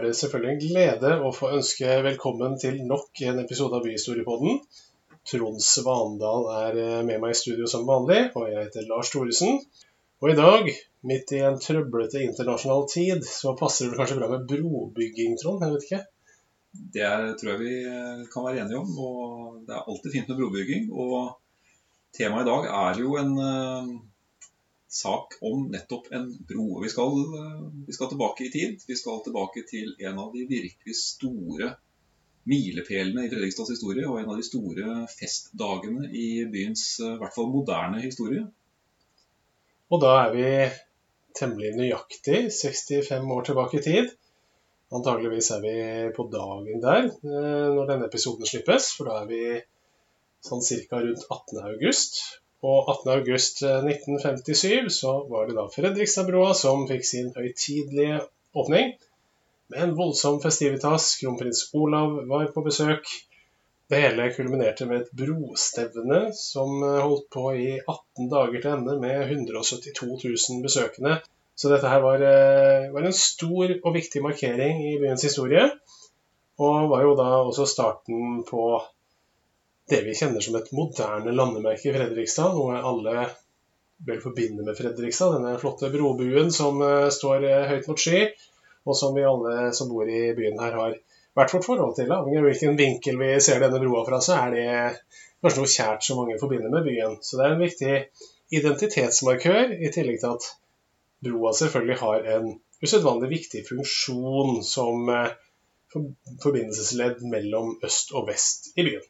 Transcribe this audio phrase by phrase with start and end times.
[0.00, 4.62] Er det selvfølgelig en glede å få ønske velkommen til nok en episode av Byhistoriepodden.
[5.28, 9.58] Trond Svandal er eh, med meg i studio som vanlig, og jeg heter Lars Thoresen.
[10.24, 10.70] Og i dag,
[11.10, 15.66] midt i en trøblete internasjonal tid, så passer det kanskje bra med brobygging, Trond?
[15.66, 16.00] Jeg vet ikke?
[16.96, 18.96] Det tror jeg vi eh, kan være enige om.
[19.04, 20.88] og Det er alltid fint med brobygging.
[20.96, 21.34] Og
[22.16, 23.92] temaet i dag er jo en eh,
[24.90, 26.80] sak om nettopp en bro.
[26.82, 27.14] Vi skal,
[27.86, 28.82] vi skal, tilbake i tid.
[28.88, 31.74] Vi skal tilbake til en av de virkelig store
[32.50, 37.52] milepælene i Fredrikstads historie, og en av de store festdagene i byens i hvert fall
[37.52, 38.46] moderne historie.
[39.90, 40.48] Og da er vi
[41.38, 44.10] temmelig nøyaktig 65 år tilbake i tid.
[44.90, 45.74] Antageligvis er vi
[46.16, 49.42] på dagen der eh, når denne episoden slippes, for da er vi
[50.46, 50.98] sånn ca.
[51.04, 51.60] rundt 18.
[52.60, 58.20] Og 18.8.1957 eh, så var det da Fredrikstadbrua som fikk sin høytidelige
[58.52, 58.92] åpning.
[59.72, 61.14] Med en voldsom festivitas.
[61.22, 63.08] Kronprins Olav var på besøk.
[63.90, 68.98] Det hele kulminerte med et brostevne som eh, holdt på i 18 dager til ende
[69.02, 71.16] med 172 000 besøkende.
[71.56, 75.64] Så dette her var, eh, var en stor og viktig markering i byens historie.
[76.60, 78.66] Og var jo da også starten på
[79.90, 83.26] det vi kjenner som et moderne landemerke i Fredrikstad, noe alle
[84.06, 85.36] vel forbinder med Fredrikstad.
[85.36, 88.24] Denne flotte brobuen som uh, står uh, høyt mot sky,
[88.88, 90.96] og som vi alle som bor i byen her har
[91.36, 92.10] hvert vårt forhold til.
[92.14, 94.70] Avhengig av hvilken vinkel vi ser denne broa fra, så er det
[95.42, 97.18] kanskje noe kjært som mange forbinder med byen.
[97.24, 97.94] Så det er en viktig
[98.60, 100.48] identitetsmarkør, i tillegg til at
[101.24, 105.30] broa selvfølgelig har en usedvanlig viktig funksjon som uh,
[106.42, 109.06] forbindelsesledd mellom øst og vest i byen.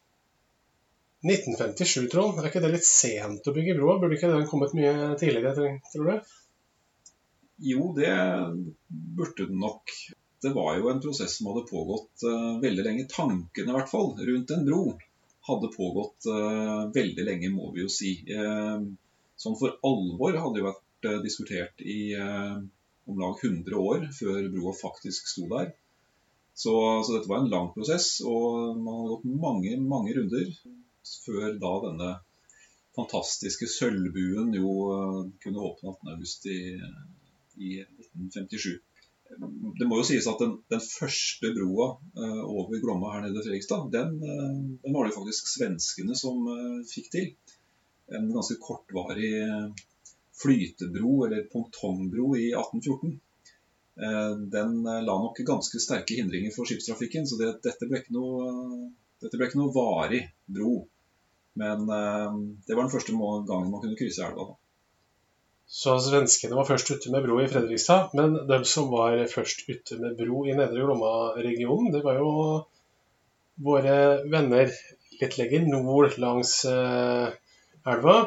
[1.21, 2.39] 1957, Trond.
[2.39, 3.99] Er ikke det litt sent å bygge broa?
[4.01, 5.53] Burde ikke den kommet mye tidligere,
[5.93, 6.31] tror du?
[7.61, 8.09] Jo, det
[8.89, 9.93] burde den nok.
[10.41, 13.09] Det var jo en prosess som hadde pågått uh, veldig lenge.
[13.11, 14.81] Tankene i hvert fall rundt en bro
[15.45, 18.15] hadde pågått uh, veldig lenge, må vi jo si.
[18.25, 18.81] Uh,
[19.37, 20.87] sånn for alvor hadde jo vært
[21.25, 25.71] diskutert i om lag 100 år før broa faktisk sto der.
[26.53, 30.51] Så, så, dette var en lang prosess, og man hadde gått mange, mange runder
[31.25, 32.11] før da denne
[32.97, 36.61] fantastiske sølvbuen jo eh, kunne åpne 18.8 i,
[37.57, 38.79] i 1957.
[39.79, 41.87] Det må jo sies at den, den første broa
[42.19, 46.41] uh, over Glomma her nede i Fredrikstad, den, uh, den, var det faktisk svenskene som
[46.49, 47.29] uh, fikk til.
[48.11, 49.31] En ganske kortvarig
[50.41, 53.13] flytebro, eller pongtongbro, i 1814.
[54.51, 58.49] Den la nok ganske sterke hindringer for skipstrafikken, så det, dette, ble ikke noe,
[59.21, 60.81] dette, ble ikke noe, varig bro.
[61.61, 62.35] Men eh,
[62.67, 64.51] det var den første gangen man kunne krysse elva.
[64.51, 64.57] da.
[65.71, 68.11] Så svenskene var først ute med bro i Fredrikstad.
[68.19, 72.31] Men de som var først ute med bro i Nedre Glomma-regionen, det var jo
[73.61, 73.95] våre
[74.31, 74.73] venner
[75.21, 77.31] litt lenger nord langs eh,
[77.87, 78.17] elva.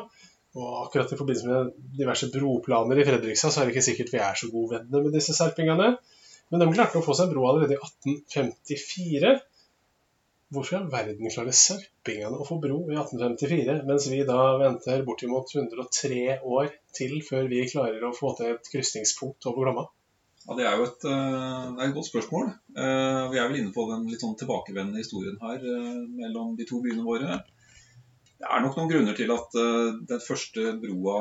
[0.55, 4.23] Og akkurat i forbindelse med diverse broplaner i Fredrikstad, så er det ikke sikkert vi
[4.23, 5.97] er så gode venner med disse serpingene.
[6.49, 9.35] Men de klarte å få seg bro allerede i 1854.
[10.53, 15.05] Hvorfor i all verden klarer sarpingene å få bro i 1854, mens vi da venter
[15.07, 19.87] bortimot 103 år til før vi klarer å få til et krysningspunkt over Glomma?
[20.45, 22.53] Ja, Det er jo et, det er et godt spørsmål.
[22.77, 26.69] Eh, vi er vel inne på den litt sånn tilbakevendende historien her eh, mellom de
[26.69, 27.41] to byene våre.
[28.37, 29.55] Det er nok noen grunner til at
[30.11, 31.19] den første broa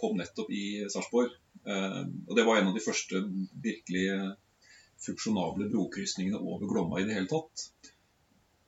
[0.00, 1.34] kom nettopp i Sarpsborg.
[1.68, 3.20] Og det var en av de første
[3.60, 4.06] virkelig
[5.04, 7.66] funksjonable brokrysningene over Glomma i det hele tatt.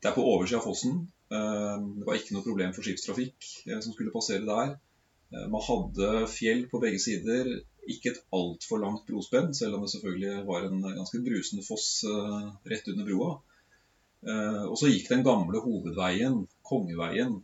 [0.03, 0.97] Det er på oversida av fossen.
[1.31, 4.75] Eh, det var ikke noe problem for skipstrafikk eh, som skulle passere der.
[5.31, 7.51] Eh, man hadde fjell på begge sider.
[7.93, 12.05] Ikke et altfor langt brospenn, selv om det selvfølgelig var en ganske brusende foss
[12.71, 13.33] rett under broa.
[14.71, 17.41] Og så gikk den gamle hovedveien, Kongeveien,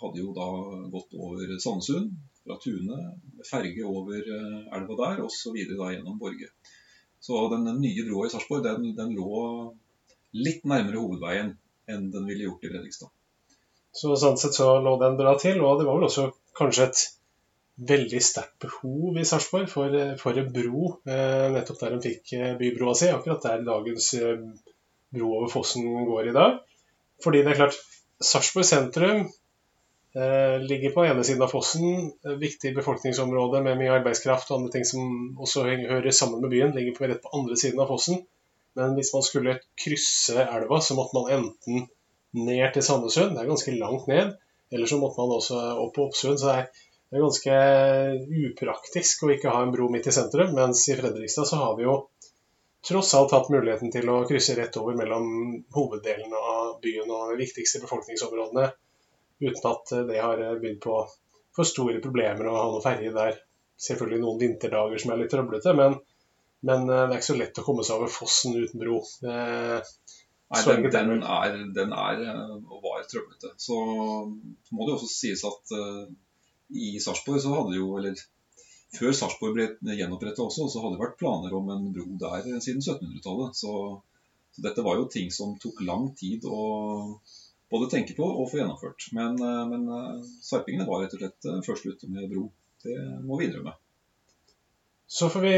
[0.00, 0.48] hadde jo da
[0.90, 2.10] gått over Sandesund
[2.42, 2.98] fra Tune,
[3.46, 6.50] ferge over elva der, og så videre da gjennom Borge.
[7.22, 9.38] Så den nye broa i Sarpsborg den, den, lå
[10.42, 11.54] litt nærmere hovedveien
[11.88, 13.12] enn den ville gjort i Fredrikstad.
[13.98, 17.04] Så sånn sett så lå den bra til, og det var vel også kanskje et
[17.88, 22.54] veldig sterkt behov i Sarpsborg for, for, en bro, eh, nettopp der de fikk eh,
[22.58, 24.40] bybroa si, akkurat der dagens eh,
[25.14, 26.58] bro over fossen går i dag.
[27.22, 27.78] Fordi det er klart,
[28.18, 32.10] Sarpsborg sentrum eh, ligger på ene siden av fossen,
[32.42, 36.98] viktig befolkningsområde med mye arbeidskraft og andre ting som også hører sammen med byen, ligger
[36.98, 38.24] på rett på andre siden av fossen.
[38.76, 41.88] Men hvis man skulle krysse elva, så måtte man enten
[42.36, 44.34] ned til Sandesund, det er ganske langt ned,
[44.72, 46.40] eller så måtte man også opp på Oppsund.
[46.40, 47.54] Så det er, ganske
[48.50, 50.52] upraktisk å ikke ha en bro midt i sentrum.
[50.56, 51.94] Mens i Fredrikstad så har vi jo
[52.88, 55.24] tross alt hatt muligheten til å krysse rett over mellom
[55.74, 58.68] hoveddelen av byen og de viktigste befolkningsområdene,
[59.40, 61.00] uten at det har bydd på
[61.56, 63.40] for store problemer å ha noe ferje der.
[63.78, 65.96] Selvfølgelig noen vinterdager som er litt trøblete, men,
[66.66, 69.02] men det er ikke så lett å komme seg over fossen uten bro.
[70.48, 72.22] Nei, den, den, er, den, er,
[72.56, 73.52] og var trøblete.
[73.60, 76.06] Så må det også sies at uh,
[76.72, 78.16] i Sarpsborg så hadde jo, eller
[78.96, 82.80] før Sarpsborg ble gjenopprettet også, så hadde det vært planer om en bro der siden
[82.80, 83.60] 1700-tallet.
[83.60, 83.74] Så,
[84.54, 86.62] så, dette var jo ting som tok lang tid å
[87.68, 89.10] både tenke på og få gjennomført.
[89.16, 89.36] Men,
[89.68, 89.84] men
[90.40, 92.46] sarpingene var rett og slett først ute med bro.
[92.80, 93.76] Det må vi innrømme.
[95.08, 95.56] Så får vi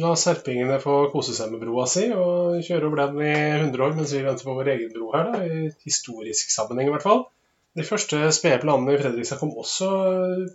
[0.00, 3.96] La serpingene få kose seg med broa si og kjøre over den i 100 år
[3.98, 7.26] mens vi venter på vår egen bro her, da, i historisk sammenheng i hvert fall.
[7.76, 9.90] De første spede planene i Fredrikstad kom også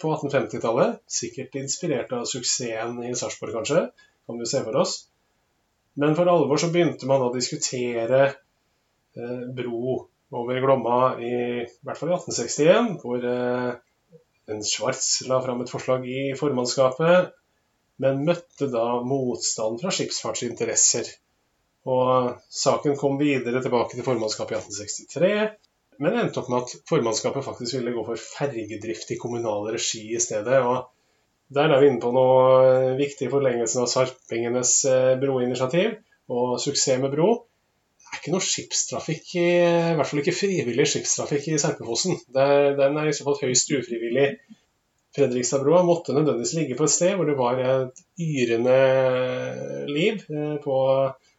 [0.01, 0.97] på 1850-tallet.
[1.19, 3.85] Sikkert inspirert av suksessen i Sarpsborg, kanskje.
[4.25, 4.97] Kan vi se for oss.
[6.01, 9.95] Men for alvor så begynte man å diskutere eh, bro
[10.37, 13.71] over Glomma i, i hvert fall i 1861, hvor eh,
[14.49, 17.33] en Schwartz la fram et forslag i formannskapet
[18.03, 21.09] men møtte da motstand fra skipsfartsinteresser.
[21.87, 25.31] Og saken kom videre tilbake til formannskapet i 1863,
[26.03, 30.21] men endte opp med at formannskapet faktisk ville gå for fergedrift i kommunal regi i
[30.21, 30.59] stedet.
[30.61, 30.91] og
[31.53, 35.95] Der er vi inne på noe viktig i forlengelsen av Sarpingenes eh, broinitiativ
[36.27, 37.29] og suksess med bro.
[37.97, 39.47] Det er ikke noe skipstrafikk, i
[39.97, 42.19] hvert fall ikke frivillig skipstrafikk i Serpefossen.
[42.35, 44.29] Den er i så fall høyst ufrivillig
[45.17, 48.77] Fredrikstadbrua måtte nødvendigvis ligge på et sted hvor det var et yrende
[49.89, 50.75] liv eh, på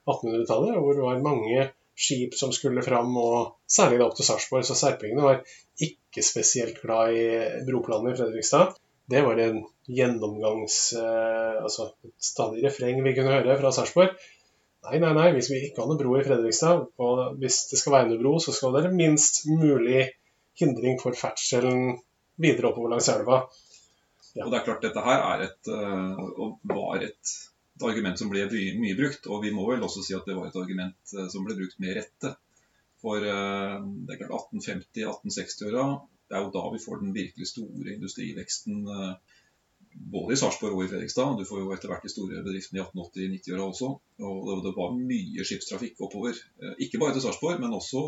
[0.09, 4.27] 1800-tallet, og hvor det var mange skip som skulle fram, og særlig da opp til
[4.27, 4.67] Sarpsborg.
[4.67, 5.43] Så serpingene var
[5.83, 7.29] ikke spesielt glad i
[7.67, 8.75] broplanene i Fredrikstad.
[9.09, 10.81] Det var en gjennomgangs...
[10.99, 14.19] Eh, altså et stadig refreng vi kunne høre fra Sarpsborg.
[14.89, 17.95] Nei, nei, nei, hvis vi ikke ha noe bro i Fredrikstad, og hvis det skal
[17.97, 20.07] være noe bro, så skal det være minst mulig
[20.59, 21.99] hindring for ferdselen
[22.39, 23.43] videre oppover langs elva.
[24.37, 27.33] Og det er klart Dette her er et, eh, og var et,
[27.79, 29.31] et argument som ble mye brukt.
[29.31, 31.81] Og vi må vel også si at det var et argument eh, som ble brukt
[31.83, 32.35] med rette.
[33.03, 35.89] For eh, det er klart 1850-1860-åra,
[36.29, 38.83] det er jo da vi får den virkelig store industriveksten.
[40.13, 41.39] Både i Sarpsborg og i Fredrikstad.
[41.39, 43.89] Du får jo etter hvert de store bedriftene i 1880-90-åra også.
[44.29, 46.37] Og det var mye skipstrafikk oppover.
[46.85, 48.03] Ikke bare til Sarpsborg, men også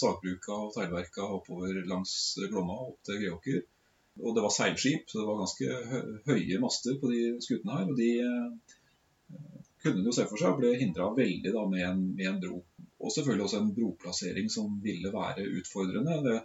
[0.00, 2.14] sagbruka og teglverka oppover langs
[2.48, 3.60] Glomma opp til Greåker.
[4.20, 5.66] Og det var seilskip, så det var ganske
[6.28, 7.90] høye master på de skutene her.
[7.90, 8.78] Og de eh,
[9.82, 12.62] kunne jo se for seg ble hindra veldig da med en, med en, bro.
[13.00, 16.18] Og selvfølgelig også en broplassering som ville være utfordrende.
[16.26, 16.38] Det,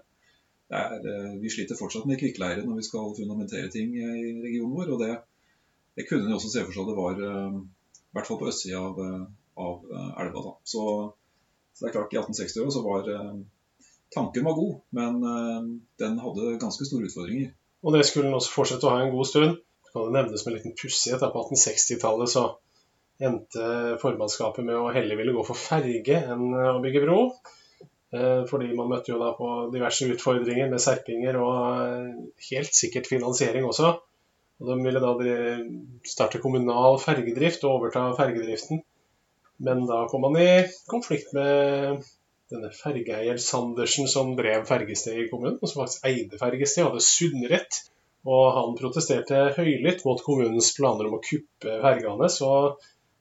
[0.71, 4.05] det er, eh, vi sliter fortsatt med kvikkleire når vi skal fundamentere ting i
[4.45, 4.93] regionen vår.
[4.95, 5.11] Og det,
[5.99, 7.59] det kunne de også se for seg det var, eh,
[8.05, 9.03] i hvert fall på østsida av,
[9.65, 9.91] av,
[10.23, 10.47] elva.
[10.47, 10.55] da.
[10.63, 10.85] Så,
[11.73, 13.11] så, det er klart, i 1860-åra så var
[14.15, 15.17] tanken var god, men
[15.99, 17.49] den hadde ganske store utfordringer.
[17.85, 19.59] Og det skulle den også fortsette å ha en god stund.
[19.85, 21.25] Det kan nevnes med en liten pussighet.
[21.33, 22.47] På 1860-tallet så
[23.23, 27.19] endte formannskapet med å heller ville gå for ferge enn å bygge bro.
[28.15, 31.55] Eh, fordi man møtte jo da på diverse utfordringer med serpinger og
[31.85, 32.11] eh,
[32.49, 33.93] helt sikkert finansiering også.
[34.61, 35.13] Og De ville da
[36.07, 38.81] starte kommunal fergedrift og overta fergedriften.
[39.65, 42.03] Men da kom man i konflikt med
[42.51, 47.81] denne fergeeier Sandersen som drev fergested i kommunen, og som faktisk eide fergested, hadde sunnrett.
[48.25, 52.51] Og han protesterte høylytt mot kommunens planer om å kuppe fergene, så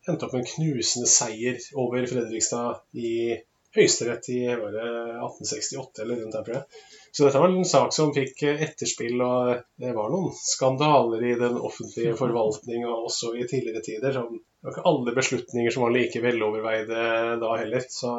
[0.08, 3.36] endte opp med en knusende seier over Fredrikstad i
[3.74, 6.82] Høyesterett i 1868 eller rundt der, tror jeg.
[7.14, 11.56] Så dette var en sak som fikk etterspill, og det var noen skandaler i den
[11.58, 14.14] offentlige forvaltninga og også i tidligere tider.
[14.14, 17.06] Det var ikke alle beslutninger som var like veloverveide
[17.42, 17.88] da heller.
[17.90, 18.12] Så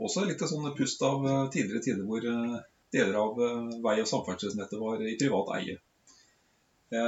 [0.00, 2.58] også litt sånn pust av eh, tidligere tider hvor eh,
[2.94, 5.76] deler av eh, vei- og samferdselsnettet var i privat eie.
[6.90, 7.02] Det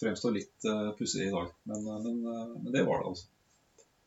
[0.00, 0.64] fremstår litt
[0.98, 3.28] pussig i dag, men, men, men, det var det altså.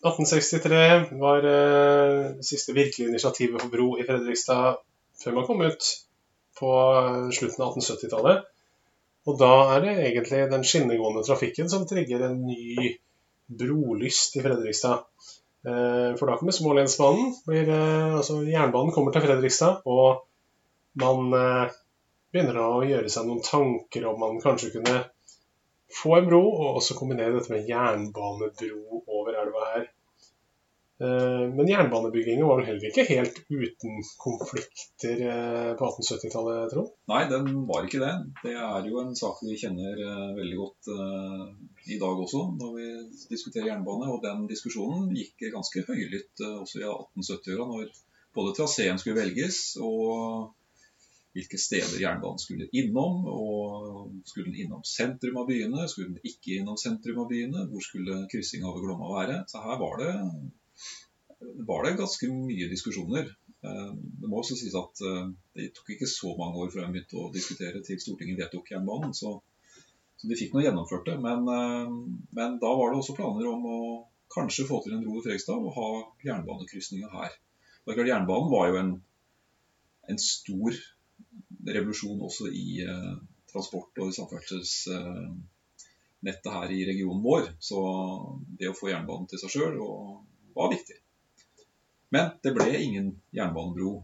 [0.04, 4.82] 1863 var det siste virkelige initiativet for bro i Fredrikstad
[5.22, 5.88] før man kom ut
[6.60, 6.74] på
[7.38, 8.44] slutten av 1870-tallet.
[9.32, 12.92] Og da er det egentlig den skinnegående trafikken som trigger en ny
[13.48, 15.08] brolyst i Fredrikstad.
[15.68, 17.34] Eh, for da kommer smålensmannen.
[17.54, 20.26] Eh, altså jernbanen kommer til Fredrikstad, og
[21.00, 21.76] man eh,
[22.34, 25.04] begynner å gjøre seg noen tanker om man kanskje kunne
[25.94, 29.04] få en bro, og også kombinere dette med jernbanebro.
[31.04, 35.24] Men jernbanebyggingen var vel heller ikke helt uten konflikter
[35.80, 36.94] på 1870-tallet, Trond?
[37.12, 38.14] Nei, den var ikke det.
[38.44, 40.00] Det er jo en sak vi kjenner
[40.38, 40.92] veldig godt
[41.92, 42.88] i dag også, når vi
[43.30, 44.10] diskuterer jernbane.
[44.14, 47.94] Og den diskusjonen gikk ganske høylytt eh, også i 1870-åra, når
[48.34, 50.54] både traseen skulle velges og
[51.34, 53.24] hvilke steder jernbanen skulle innom.
[53.26, 57.68] og Skulle den innom sentrum av byene, skulle den ikke innom sentrum av byene?
[57.72, 59.40] Hvor skulle kryssinga over Glomma være?
[59.50, 60.12] Så her var det,
[61.68, 63.26] var det ganske mye diskusjoner.
[63.64, 66.94] Eh, det må også sies at eh, det tok ikke så mange år før jeg
[66.96, 69.12] begynte å diskutere til Stortinget vedtok jernbanen.
[69.18, 69.30] Så,
[70.20, 71.18] så de fikk nå gjennomført det.
[71.24, 71.88] Men, eh,
[72.40, 73.80] men, da var det også planer om å
[74.34, 75.90] kanskje få til en bro i Fredrikstad og ha
[76.26, 77.32] jernbanekrysninga her.
[77.84, 78.92] Det er klart Jernbanen var jo en,
[80.10, 80.72] en stor
[81.64, 83.14] revolusjon også i eh,
[83.52, 87.44] transport- og samferdselsnettet her i regionen vår.
[87.64, 87.78] Så
[88.60, 89.76] det å få jernbanen til seg sjøl
[90.58, 90.98] var viktig.
[92.14, 93.96] Men det ble ingen jernbanebro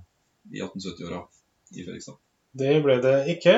[0.49, 1.23] i 1870-åra
[1.75, 2.17] i Fredrikstad.
[2.57, 3.57] Det ble det ikke.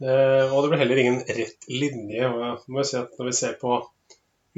[0.00, 2.28] Eh, og det ble heller ingen rett linje.
[2.28, 3.80] Og må si at når vi ser på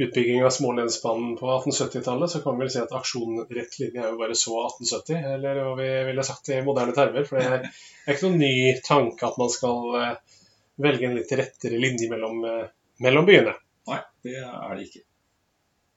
[0.02, 4.12] utbygging av Smålensbanen på 1870-tallet, så kan vi vel si at aksjonen rett linje er
[4.12, 7.26] jo bare så 1870, eller hva vi ville sagt i moderne termer.
[7.28, 7.66] For det er,
[8.08, 8.54] ikke noen ny
[8.86, 10.38] tanke at man skal uh,
[10.80, 12.70] velge en litt rettere linje mellom, uh,
[13.04, 13.56] mellom, byene.
[13.90, 15.04] Nei, det er det ikke.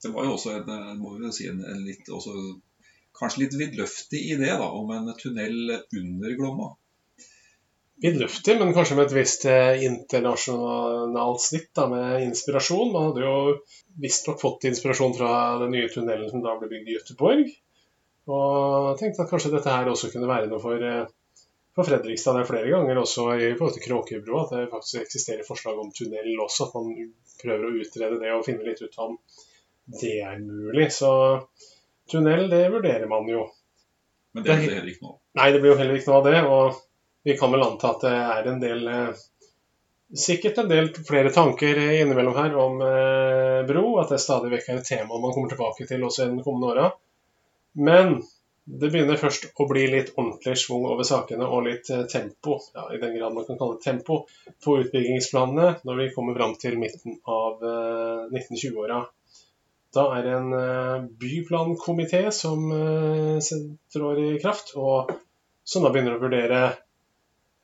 [0.03, 2.33] Det var jo også en, eh, må vi si, en, en litt, også,
[3.19, 6.73] kanskje litt vidløftig idé da, om en tunnel under Glomma
[8.03, 12.91] vidløftig, men kanskje med et visst eh, internasjonalt snitt da, med inspirasjon.
[12.93, 13.35] Man hadde jo
[14.01, 15.29] visstnok fått inspirasjon fra
[15.63, 17.53] den nye tunnelen som da ble bygd i Göteborg.
[18.25, 21.05] Og tenkte at kanskje dette her også kunne være noe for, eh,
[21.75, 22.35] for Fredrikstad.
[22.37, 25.93] Det er flere ganger også i forhold til Kråkerbrua at det faktisk eksisterer forslag om
[25.95, 26.67] tunnel også.
[26.67, 29.17] At man prøver å utrede det og finne litt ut om
[30.01, 30.89] det er mulig.
[30.91, 31.11] Så
[32.11, 33.45] tunnel, det vurderer man jo.
[34.35, 35.17] Men det blir heller ikke noe?
[35.39, 36.41] Nei, det blir jo heller ikke noe av det.
[36.43, 36.83] og
[37.25, 39.23] vi kan vel anta at det er en del eh,
[40.15, 44.77] Sikkert en del flere tanker innimellom her om eh, bro, at det stadig vekk er
[44.77, 46.83] et tema man kommer tilbake til også i den kommende åra.
[47.87, 48.19] Men
[48.69, 52.85] det begynner først å bli litt ordentlig schwung over sakene og litt eh, tempo, ja,
[52.93, 54.19] i den grad man kan kalle det tempo,
[54.63, 59.01] på utbyggingsplanene når vi kommer fram til midten av 1920-åra.
[59.95, 62.65] Da er det en byplankomité som
[63.93, 65.13] trår i kraft, og
[65.63, 66.59] som da begynner å vurdere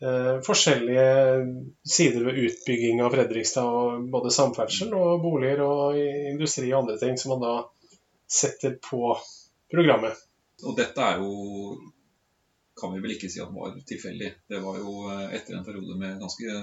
[0.01, 1.45] Eh, forskjellige
[1.85, 3.65] sider ved utbygging av Fredrikstad.
[3.65, 5.97] og Både samferdsel og boliger og
[6.31, 7.55] industri og andre ting som man da
[8.25, 9.11] setter på
[9.69, 10.17] programmet.
[10.65, 11.75] Og dette er jo
[12.81, 14.31] kan vi vel ikke si at var tilfeldig.
[14.49, 16.55] Det var jo eh, etter en periode med ganske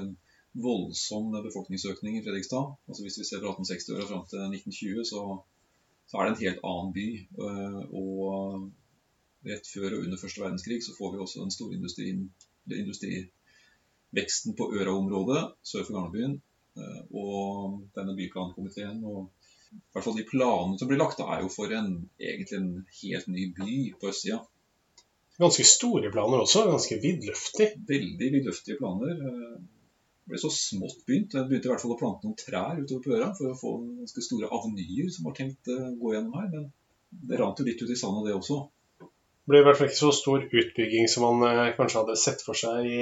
[0.59, 2.75] voldsom befolkningsøkning i Fredrikstad.
[2.91, 5.23] Altså Hvis vi ser fra 1860-åra fram til 1920, så,
[6.09, 7.07] så, er det en helt annen by.
[7.45, 11.75] Eh, og rett før og under første verdenskrig så får vi også den store
[12.83, 16.35] industriveksten på Øra-området sør for Garnebyen.
[16.79, 17.39] Eh, og
[17.97, 19.21] denne byplankomiteen og
[19.69, 22.71] i hvert fall de planene som blir lagt, er jo for en, egentlig en
[23.03, 24.39] helt ny by på østsida.
[25.39, 27.75] Ganske store planer også, ganske vidløftige?
[27.91, 29.21] Veldig vidløftige planer.
[30.29, 31.35] Eh, ble så smått begynt.
[31.35, 33.75] Jeg begynte i hvert fall å plante noen trær utover på Øra for å få
[34.03, 36.51] ganske store avenyer som var tenkt å gå gjennom her.
[36.53, 36.69] Men
[37.31, 38.67] det rant jo litt ut i sanda, det også
[39.01, 42.45] Det ble i hvert fall ikke så stor utbygging som man eh, kanskje hadde sett
[42.45, 42.99] for seg i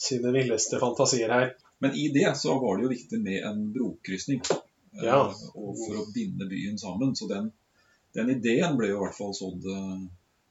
[0.00, 1.54] sine villeste fantasier her.
[1.80, 4.42] Men i det så var det jo viktig med en brokrysning.
[4.44, 5.22] Eh, ja.
[5.54, 7.16] og for å binde byen sammen.
[7.16, 7.48] Så den,
[8.16, 10.00] den, ideen ble jo i hvert fall sådd eh,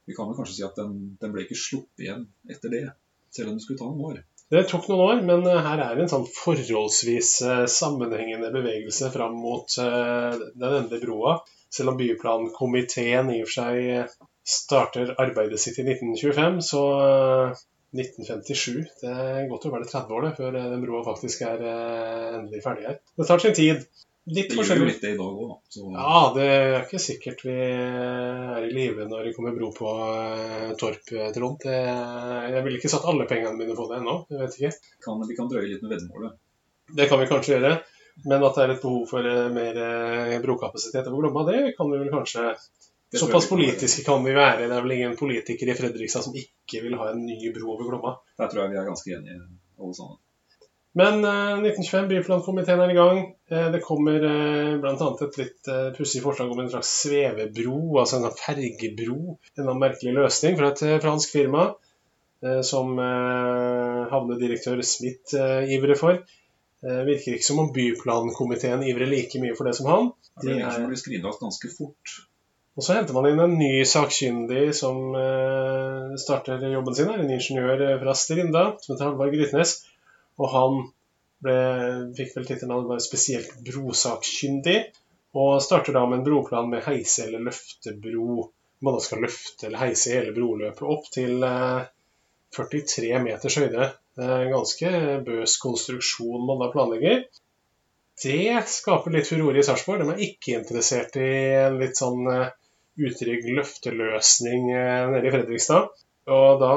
[0.10, 2.86] Vi kan vel kanskje si at den, den, ble ikke sluppet igjen etter det.
[3.30, 4.24] Selv om det skulle ta noen år.
[4.50, 7.36] Det tok noen år, men her er det en sånn forholdsvis
[7.70, 11.36] sammenhengende bevegelse fram mot den endelige broa.
[11.70, 14.16] Selv om byplankomiteen i og for seg
[14.50, 16.84] starter arbeidet sitt i 1925, så
[17.96, 21.46] 1957 eh, Det er godt å være 30 år det, før eh, den broa faktisk
[21.48, 23.00] er eh, endelig ferdig her.
[23.18, 23.88] Det tar sin tid.
[24.30, 25.84] Litt det gjør litt det i dag òg, da.
[25.96, 29.94] Ja, det er ikke sikkert vi er i live når det kommer bro på
[30.82, 31.66] Torp, Trond.
[31.66, 34.20] Jeg ville ikke satt alle pengene mine på det ennå.
[34.30, 34.92] Jeg vet ikke.
[35.06, 36.38] Kan, vi kan drøye litt med veddemålet.
[37.00, 37.74] Det kan vi kanskje gjøre.
[38.28, 39.82] Men at det er et behov for mer
[40.44, 42.52] brokapasitet over Glomma, det kan vi vel kanskje
[43.10, 44.68] Såpass politiske kan vi være.
[44.68, 47.88] Det er vel ingen politiker i Fredrikstad som ikke vil ha en ny bro over
[47.88, 48.12] Glomma.
[48.38, 49.40] Der tror jeg vi er ganske enige,
[49.82, 50.20] alle sammen.
[50.98, 53.20] Men eh, 1925, byplankomiteen er i gang.
[53.52, 55.10] Eh, det kommer eh, bl.a.
[55.26, 59.38] et litt eh, pussig forslag om en slags svevebro, altså en fergebro.
[59.60, 61.68] En merkelig løsning fra et eh, fransk firma
[62.42, 66.24] eh, som eh, havnedirektør Smith eh, ivrer for.
[66.82, 70.10] Eh, virker ikke som om byplankomiteen ivrer like mye for det som han.
[70.42, 72.18] De det er som blir skrinlagt ganske fort.
[72.80, 77.38] Og så henter man inn en ny sakkyndig som eh, starter jobben sin her, en
[77.38, 79.78] ingeniør fra Strinda som heter Halvard Grytnes.
[80.40, 80.80] Og han
[81.44, 81.58] ble,
[82.18, 84.80] fikk vel tittelen spesielt brosakkyndig.
[85.38, 88.50] Og starter da med en broplan med heise- eller løftebro.
[88.82, 91.84] Man da skal løfte eller heise hele broløpet opp til eh,
[92.56, 93.92] 43 meters høyde.
[94.20, 94.90] En ganske
[95.28, 97.28] bøs konstruksjon man da planlegger.
[98.20, 100.04] Det skaper litt furore i Sarpsborg.
[100.04, 101.30] De er ikke interessert i
[101.60, 102.50] en litt sånn eh,
[103.00, 105.94] utrygg løfteløsning eh, nede i Fredrikstad.
[106.30, 106.72] Og da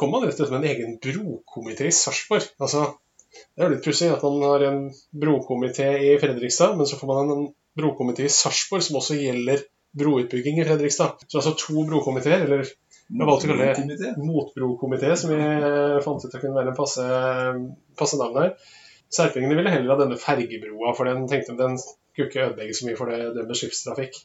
[0.00, 2.48] kommer man rett og slett med en egen brokomité i Sarpsborg.
[2.62, 2.86] Altså,
[3.30, 4.80] det er jo litt pussig at man har en
[5.24, 7.44] brokomité i Fredrikstad, men så får man en
[7.78, 9.62] brokomité i Sarpsborg som også gjelder
[10.00, 11.26] broutbygging i Fredrikstad.
[11.26, 14.10] Så altså to brokomiteer, eller jeg valgte å kalle det Komité.
[14.22, 15.38] motbrokomité, som vi
[16.04, 17.06] fant ut å kunne være en passe,
[17.98, 18.52] passe navn her.
[19.10, 22.98] Serpingene ville heller ha denne fergebroa, for den tenkte den skulle ikke ødelegge så mye
[22.98, 24.20] for det, dømmes skipstrafikk.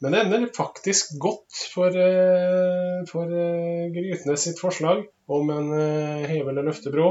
[0.00, 6.28] Men det ender faktisk godt for, eh, for eh, Grytnes sitt forslag om en eh,
[6.30, 7.10] heve- eller løftebro.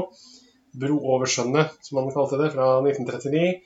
[0.80, 3.60] Brooverskjønnet, som han kalte det, fra 1939.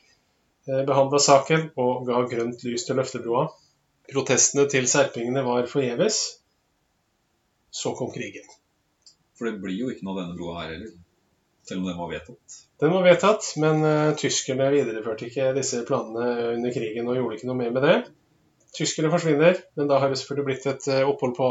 [0.89, 3.47] Behandla saken og ga grønt lys til løftebroa.
[4.09, 6.21] Protestene til serpingene var forgjeves.
[7.73, 8.49] Så kom krigen.
[9.37, 10.95] For det blir jo ikke noe av denne broa her heller.
[11.69, 12.59] Selv om den var vedtatt.
[12.81, 17.51] Den var vedtatt, men uh, tyskerne videreførte ikke disse planene under krigen og gjorde ikke
[17.51, 17.97] noe mer med det.
[18.75, 21.49] Tyskerne forsvinner, men da har det selvfølgelig blitt et eh, opphold på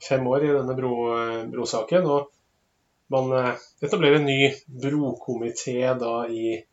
[0.00, 2.04] fem år i denne bro, eh, brosaken.
[2.08, 2.20] Og
[3.12, 4.40] man eh, etablerer en ny
[4.84, 6.64] brokomité da i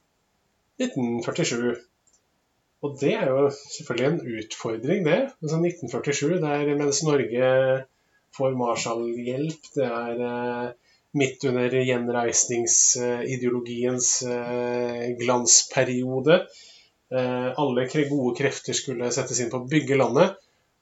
[0.80, 1.76] 1947.
[2.86, 5.22] Og det er jo selvfølgelig en utfordring, det.
[5.42, 7.46] Altså 1947, der mens Norge
[8.38, 10.14] får Marshall-hjelp, det er
[11.18, 14.10] midt under gjenreisningsideologiens
[15.18, 16.36] glansperiode.
[17.10, 20.36] Eh, alle gode krefter skulle settes inn på å bygge landet.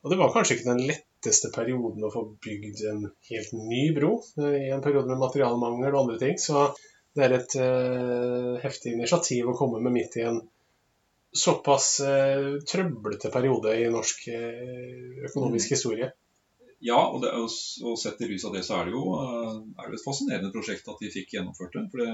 [0.06, 4.18] Og det var kanskje ikke den letteste perioden å få bygd en helt ny bro,
[4.42, 6.38] eh, i en periode med materialmangel og andre ting.
[6.42, 6.68] Så
[7.16, 10.42] det er et uh, heftig initiativ å komme med midt i en
[11.36, 16.10] såpass uh, trøblete periode i norsk uh, økonomisk historie.
[16.84, 17.48] Ja, og, det, og,
[17.88, 20.92] og sett i lys av det, så er det, jo, er det et fascinerende prosjekt
[20.92, 21.86] at de fikk gjennomført det.
[21.94, 22.10] For det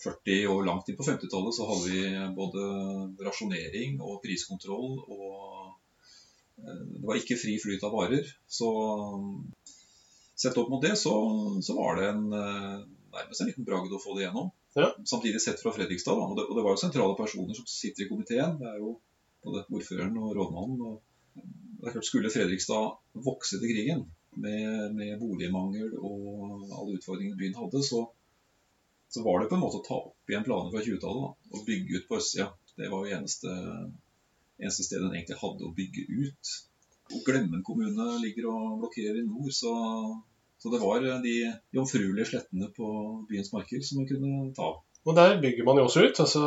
[0.00, 2.02] 40 år langt inn på 50-tallet så hadde vi
[2.36, 2.66] både
[3.26, 5.34] rasjonering og priskontroll og
[6.62, 8.30] eh, det var ikke fri flyt av varer.
[8.48, 8.70] Så
[10.40, 11.12] sett opp mot det, så,
[11.62, 12.80] så var det en, eh,
[13.16, 14.50] nærmest en liten bragd å få det gjennom.
[14.78, 14.92] Ja.
[15.04, 18.10] Samtidig sett fra Fredrikstad, og det, og det var jo sentrale personer som sitter i
[18.10, 18.56] komiteen.
[18.60, 18.94] Det er jo
[19.44, 20.80] både ordføreren og rådmannen.
[20.86, 21.02] og
[21.80, 27.56] det er klart Skulle Fredrikstad vokse til krigen med, med boligmangel og alle utfordringene byen
[27.56, 28.04] hadde, så,
[29.10, 31.98] så var det på en måte å ta opp igjen planer fra 20-tallet og bygge
[31.98, 32.50] ut på østsida.
[32.78, 33.54] Det var jo eneste,
[34.62, 36.52] eneste stedet en egentlig hadde å bygge ut.
[37.10, 39.72] Og Glemmen kommune ligger og blokkerer i nord, så,
[40.62, 41.34] så det var de
[41.74, 42.92] jomfruelige slettene på
[43.30, 44.70] byens marker som man kunne ta.
[45.02, 46.22] Og der bygger man jo også ut.
[46.22, 46.44] altså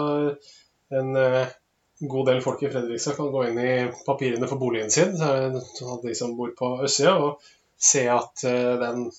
[0.93, 1.51] En eh,
[1.99, 3.73] god del folk i Fredrikstad kan gå inn i
[4.07, 7.43] papirene for boligen sin, de som bor på østsida, og
[7.91, 9.09] se at eh, den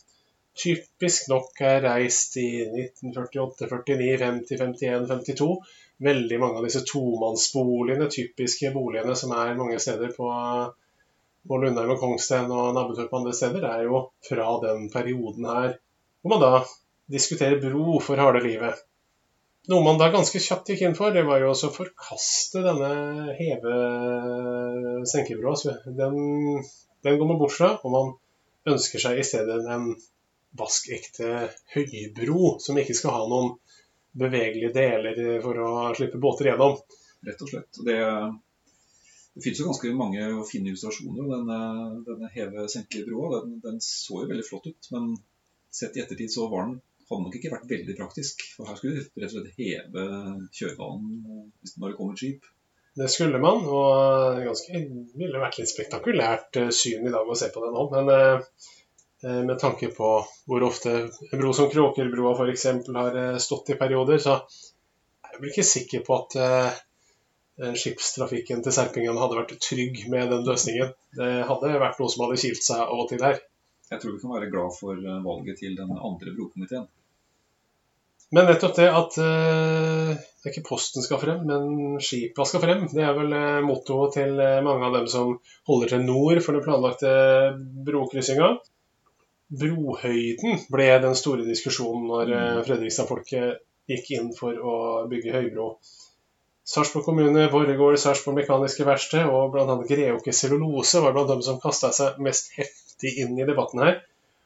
[0.59, 5.49] typisk nok er reist i 1948, 49, 50, 51, 52.
[6.05, 10.27] Veldig mange av disse tomannsboligene, typiske boligene som er mange steder på,
[11.49, 13.97] på Lundheim og Kongsten og Nabbetorp og andre steder, er jo
[14.29, 15.71] fra den perioden her.
[16.23, 16.53] Hvor man da
[17.11, 18.75] diskuterer bro for harde livet.
[19.71, 22.91] Noe man da ganske kjapt gikk inn for, det var jo også å forkaste denne
[23.39, 25.55] heve-senkebroa.
[26.01, 26.15] Den,
[27.07, 28.07] den går man bort fra, og man
[28.75, 29.85] ønsker seg i stedet en
[30.59, 31.31] vaskekte
[31.75, 33.55] høybro som ikke skal ha noen
[34.15, 36.77] bevegelige deler for å slippe båter gjennom.
[37.27, 37.81] rett og slett.
[37.87, 37.99] Det,
[39.35, 41.25] det finnes jo ganske mange fine illustrasjoner.
[41.27, 41.61] og Denne,
[42.07, 45.15] denne heve-senke-broa den, den så jo veldig flott ut, men
[45.75, 46.77] sett i ettertid så var den,
[47.09, 48.45] hadde nok ikke vært veldig praktisk.
[48.55, 50.05] For her skulle du rett og slett heve
[50.55, 52.47] kjørebanen eh, hvis- det bare kom et skip.
[52.95, 54.85] Det skulle man, og det
[55.19, 57.89] ville vært litt spektakulært eh, syn i dag å se på det nå.
[57.97, 58.84] Men eh, eh,
[59.25, 60.09] med tanke på
[60.49, 62.67] hvor ofte en bro som Kråkerbroa f.eks.
[62.97, 64.39] har eh, stått i perioder, så
[65.31, 66.83] jeg blir ikke sikker på at eh,
[67.81, 70.93] skipstrafikken til Serpingen hadde vært trygg med den løsningen.
[71.17, 73.41] Det hadde vært noe som hadde kilt seg av og til her.
[73.91, 76.87] Jeg tror vi kan være glad for eh, valget til den andre brokomiteen.
[78.35, 82.87] Men nettopp det at eh, det er ikke posten skal frem, men skipa skal frem,
[82.91, 85.37] det er vel eh, mottoet til eh, mange av dem som
[85.69, 87.13] holder til nord for den planlagte
[87.87, 88.49] brokryssinga.
[89.61, 94.75] Brohøyden ble den store diskusjonen når eh, Fredrikstad-folket gikk inn for å
[95.11, 95.69] bygge høybro.
[96.65, 99.77] Sarpsborg kommune, Borregaard, Sarpsborg Mekaniske Verksted og bl.a.
[99.89, 103.99] Greåker Cellulose var blant dem som kasta seg mest heftig inn i debatten her.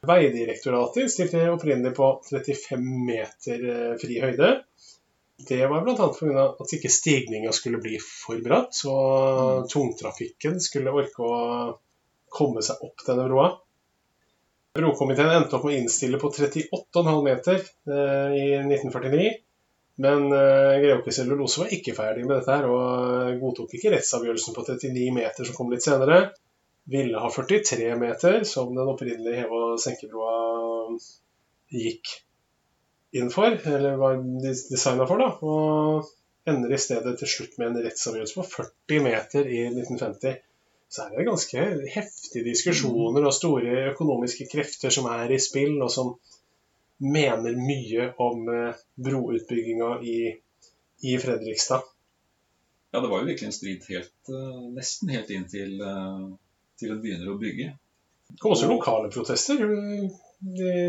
[0.08, 4.50] Veidirektoratet stilte opprinnelig på 35 meter eh, fri høyde.
[5.48, 6.08] Det var bl.a.
[6.18, 6.48] pga.
[6.58, 11.38] at ikke stigninga skulle bli for bratt, og tungtrafikken skulle orke å
[12.34, 13.52] komme seg opp denne broa.
[14.76, 19.30] Brokomiteen endte opp med å innstille på 38,5 meter eh, i 1949.
[19.98, 24.62] Men uh, Greåker cellulose var ikke ferdig med dette her, og godtok ikke rettsavgjørelsen på
[24.68, 26.20] 39 meter som kom litt senere
[26.88, 30.96] ville ha 43 meter, som den opprinnelige heve- og senkebroa
[31.74, 32.14] gikk
[33.18, 35.28] inn for, eller var designa for, da.
[35.42, 40.38] Og ender i stedet til slutt med en rettsavgjørelse på 40 meter i 1950.
[40.88, 45.92] Så er det ganske heftige diskusjoner og store økonomiske krefter som er i spill, og
[45.92, 46.14] som
[46.98, 50.18] mener mye om eh, broutbygginga i,
[51.04, 51.84] i Fredrikstad.
[52.90, 56.24] Ja, det var jo virkelig en strid helt, eh, nesten helt inn til eh,
[56.78, 57.72] til en begynner å bygge.
[58.28, 59.62] Det kom også lokale protester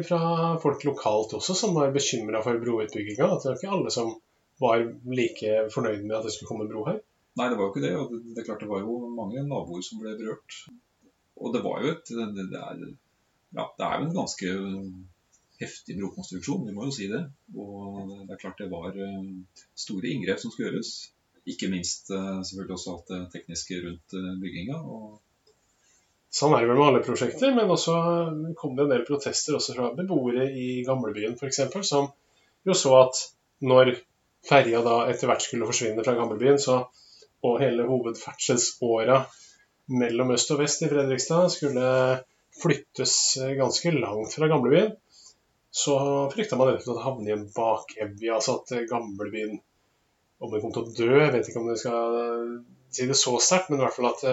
[0.05, 0.21] fra
[0.61, 3.25] folk lokalt også, som var bekymra for broutbygginga.
[3.25, 4.11] At det var ikke alle som
[4.61, 4.83] var
[5.15, 6.99] like fornøyd med at det skulle komme bro her.
[7.39, 7.93] Nei, det var jo ikke det.
[7.95, 10.57] og Det, er klart det var jo mange naboer som ble berørt.
[11.39, 12.81] Og det var jo et Det, det er,
[13.55, 14.51] ja, det er jo en ganske
[15.59, 17.23] heftig brokonstruksjon, vi må jo si det.
[17.55, 19.23] Og det er klart det var eh,
[19.85, 20.91] store inngrep som skulle gjøres.
[21.49, 24.83] Ikke minst eh, selvfølgelig også alt det tekniske rundt bygginga.
[26.29, 27.95] Sånn er det vel med alle prosjekter, men også
[28.59, 32.11] kom det en del protester også fra beboere i gamlebyen f.eks., som
[32.67, 33.21] jo så at
[33.65, 33.95] når
[34.45, 36.83] ferja da etter hvert skulle forsvinne fra gamlebyen, så,
[37.45, 39.21] og hele hovedferdselsåra
[39.99, 41.85] mellom øst og vest i Fredrikstad skulle
[42.59, 43.13] flyttes
[43.57, 44.91] ganske langt fra gamlebyen,
[45.71, 45.95] så
[46.33, 49.59] frykta man rett og å havne i en bakevje, altså at gamlebyen
[50.39, 52.19] om den kom til å dø, jeg vet ikke om jeg skal
[52.95, 54.23] si det så sterkt, men i hvert fall at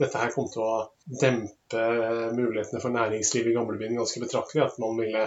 [0.00, 0.74] dette her kom til å
[1.20, 1.82] dempe
[2.34, 4.64] mulighetene for næringslivet i gamlebyen ganske betraktelig.
[4.64, 5.26] At man ville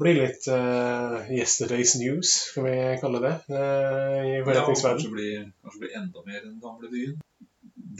[0.00, 5.04] bli litt uh, yesterday's news, skal vi kalle det, uh, i forretningsverdenen.
[5.04, 7.20] Ja, blir kanskje blir enda mer enn gamlebyen.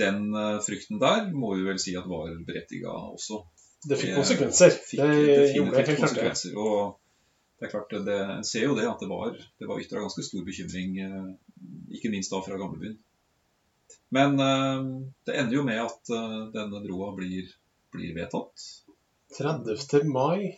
[0.02, 0.32] Den
[0.64, 3.42] frykten der må vi vel si at var berettiga også.
[3.84, 4.72] Det fikk konsekvenser.
[4.88, 6.54] Fikk det gjorde det helt konsekvenser.
[6.56, 6.94] Og
[7.60, 10.46] det er klart, det, ser jo det at det var, det var ytra ganske stor
[10.46, 10.96] bekymring,
[11.92, 12.96] ikke minst da fra gamlebyen.
[14.12, 14.80] Men uh,
[15.26, 17.48] det ender jo med at uh, denne broa blir,
[17.94, 18.66] blir, vedtatt.
[19.32, 20.04] 30.
[20.12, 20.52] mai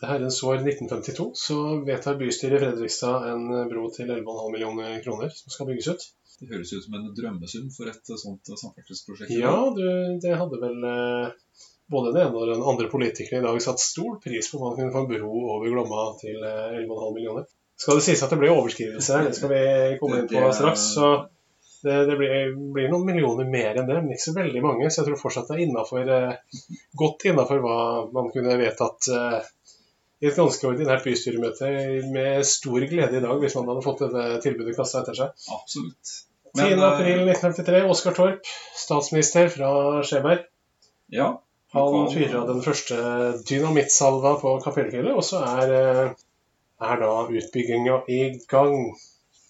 [0.00, 5.32] det herrens år 1952 så vedtar bystyret i Fredrikstad en bro til 11,5 millioner kroner
[5.34, 6.06] som skal bygges ut.
[6.38, 9.32] Det høres ut som en drømmesum for et sånt samferdselsprosjekt?
[9.34, 9.82] Ja, du,
[10.22, 10.86] det hadde vel
[11.90, 14.76] både den ene og den andre politikeren i dag satt stor pris på om man
[14.76, 17.48] kunne få en bro over Glomma til 11,5 millioner.
[17.78, 19.64] Skal det sies at det ble overskridelse her, det skal vi
[20.00, 20.86] komme inn på straks.
[20.94, 21.10] så
[21.82, 24.88] det, det blir, blir, noen millioner mer enn det, men ikke så veldig mange.
[24.90, 26.64] Så jeg tror fortsatt det er innenfor, eh,
[26.98, 27.76] godt innafor hva
[28.14, 29.36] man kunne vedtatt eh,
[30.18, 31.68] i et ganske ordinært bystyremøte
[32.12, 35.44] med stor glede i dag, hvis man hadde fått dette tilbudet kasta etter seg.
[35.54, 36.14] Absolutt.
[36.58, 39.70] 10.4.1953, Oskar Torp, statsminister fra
[40.06, 40.46] Skjeberg.
[41.14, 41.28] Ja,
[41.74, 42.96] han fyrer av den første
[43.48, 45.76] dynamittsalva på Kapellfjellet, og så er,
[46.88, 48.74] er da utbygginga i gang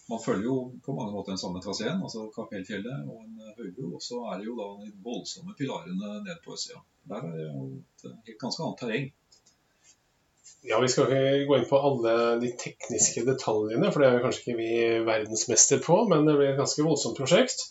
[0.08, 3.90] man følger jo på mange måter den samme traseen, altså Kapellfjellet og en høybro.
[3.98, 6.80] Og så er det jo da de voldsomme pilarene ned på østsida.
[7.10, 7.66] Der er det jo
[8.00, 9.10] et ganske annet terreng.
[10.66, 14.24] Ja, Vi skal ikke gå inn på alle de tekniske detaljene, for det er vi
[14.24, 14.72] kanskje ikke vi
[15.06, 16.00] verdensmester på.
[16.10, 17.68] Men det blir et ganske voldsomt prosjekt.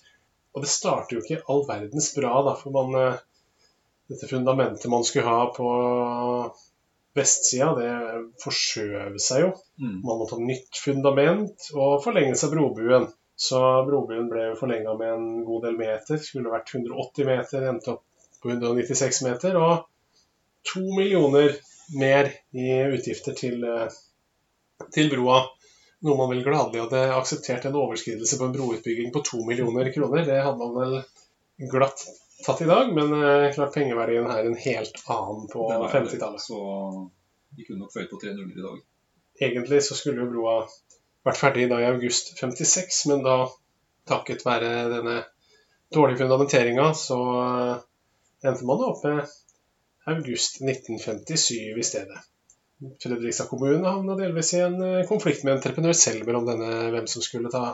[0.55, 2.55] Og det starter jo ikke all verdens bra, da.
[2.57, 3.19] For man, eh,
[4.09, 5.67] dette fundamentet man skulle ha på
[7.17, 7.91] vestsida, det
[8.43, 9.51] forskjøv seg jo.
[9.81, 9.99] Mm.
[10.05, 13.07] Man måtte ha nytt fundament og forlengelse av brobuen.
[13.37, 16.21] Så brobuen ble forlenga med en god del meter.
[16.21, 18.03] Skulle vært 180 meter, endte opp
[18.41, 19.57] på 196 meter.
[19.61, 19.85] Og
[20.71, 21.53] to millioner
[21.95, 23.87] mer i utgifter til, eh,
[24.93, 25.43] til broa.
[26.05, 30.25] Noe man vel gladelig hadde akseptert en overskridelse på en broutbygging på 2 millioner kroner.
[30.25, 32.03] Det hadde man vel glatt
[32.45, 36.43] tatt i dag, men uh, klart pengeverdien her er en helt annen på 50-tallet.
[36.43, 36.59] Så
[37.57, 38.83] vi kunne nok føyd på tre nuller i dag.
[39.47, 40.59] Egentlig så skulle jo broa
[41.25, 43.39] vært ferdig da i august 56, men da
[44.07, 45.17] takket være denne
[45.93, 47.73] dårlige fundamenteringa, så uh,
[48.45, 49.25] endte man opp med
[50.07, 52.25] august 1957 i stedet.
[53.01, 57.25] Fredrikstad kommune havna delvis i en uh, konflikt med entreprenør selv mellom denne hvem som
[57.25, 57.71] skulle ta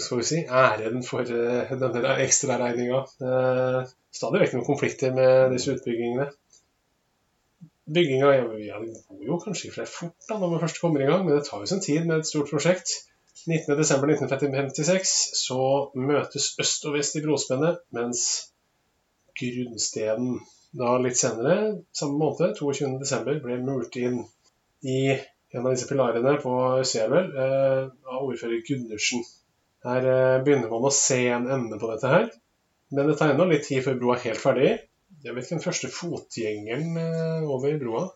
[0.00, 3.02] si, æren for uh, denne ekstraregninga.
[3.20, 6.30] Uh, stadig vekk noen konflikter med disse utbyggingene.
[7.92, 11.36] Bygginga ja, går jo kanskje ikke fort da, når man først kommer i gang, men
[11.36, 12.94] det tar jo sin tid med et stort prosjekt.
[13.50, 15.60] 19.12.1956 så
[15.98, 18.22] møtes øst og vest i brospennet, mens
[19.38, 20.38] grunnstenen
[20.72, 21.56] da litt senere,
[21.96, 24.22] samme måned, 22.12., ble murt inn
[24.88, 24.98] i
[25.52, 29.24] en av disse pilarene på Østgjerd, eh, av ordfører Gundersen.
[29.84, 32.30] Her eh, begynner man å se en ende på dette her.
[32.92, 34.72] Men det tar ennå litt tid før broa er helt ferdig.
[35.22, 38.06] Jeg vet ikke den første fotgjengeren eh, over broa.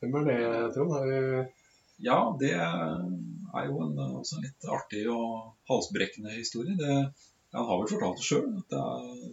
[0.00, 0.42] Hvem er det,
[0.76, 0.96] Trond?
[1.04, 1.56] Du
[2.00, 6.78] Ja, det er jo en, også en litt artig og halsbrekkende historie.
[6.80, 6.94] Det,
[7.52, 8.50] han har vel fortalt det sjøl.
[8.70, 8.80] Det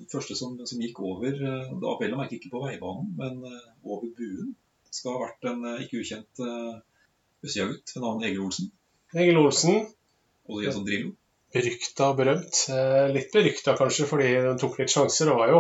[0.02, 3.44] det første som, som gikk over eh, Da vel å merke ikke på veibanen, men
[3.46, 4.56] eh, over buen.
[4.90, 6.42] Skal ha vært en eh, ikke ukjent
[7.46, 8.72] Østjagutt ved navn Egil Olsen.
[9.14, 9.84] Egil Olsen,
[10.50, 11.14] Og Jason Drillo.
[11.54, 12.64] berykta og berømt.
[13.14, 15.60] Litt berykta kanskje fordi de tok litt sjanser og var jo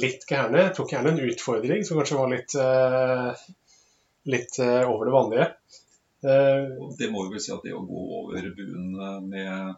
[0.00, 0.70] litt gærne.
[0.74, 2.56] Tok gjerne en utfordring som kanskje var litt,
[4.32, 5.48] litt over det vanlige.
[6.22, 9.76] Det må vi vel si at det å gå over buen med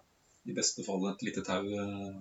[0.48, 2.16] i beste fall et lite tau eh,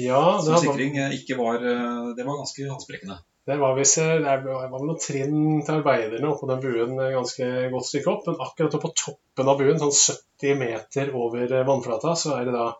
[0.00, 3.18] Ja, som sikring eh, ikke var eh, Det var ganske halsbrekkende.
[3.46, 4.36] det var eh, det
[4.72, 8.28] var noen trinn til arbeiderne oppå den buen ganske godt stykke opp.
[8.30, 12.70] Men akkurat på toppen av buen, sånn 70 meter over vannflata, så er det da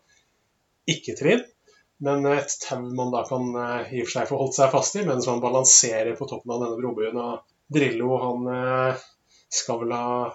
[0.93, 1.45] ikke trinn.
[2.03, 5.05] Men et tau man da kan i og for seg få holdt seg fast i
[5.07, 7.21] mens man balanserer på toppen av denne brobuen.
[7.21, 8.49] Og Drillo han
[9.53, 10.33] skal vel ha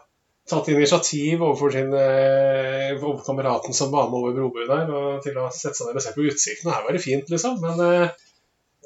[0.47, 5.49] tatt initiativ overfor sin eh, kameraten som var med over brobuen der, og til å
[5.51, 6.71] sette seg ned og se på utsikten.
[6.71, 7.59] Her var det fint, liksom.
[7.63, 8.15] Men eh,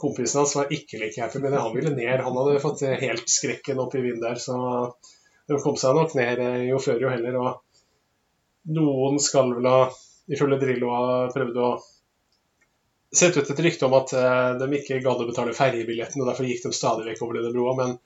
[0.02, 1.54] kompisen hans var ikke like happy det.
[1.54, 2.24] Han ville ned.
[2.26, 4.58] Han hadde fått helt skrekken opp i vinden der, så
[5.47, 7.38] de kom seg nok ned eh, jo før jo heller.
[7.41, 9.89] Og noen skal vel ha,
[10.32, 11.71] ifølge Drillo, ha prøvd å
[13.12, 16.47] sette ut et rykte om at eh, de ikke gadd å betale ferjebilletten, og derfor
[16.47, 17.76] gikk de stadig vekk over denne broa.
[17.78, 17.97] Men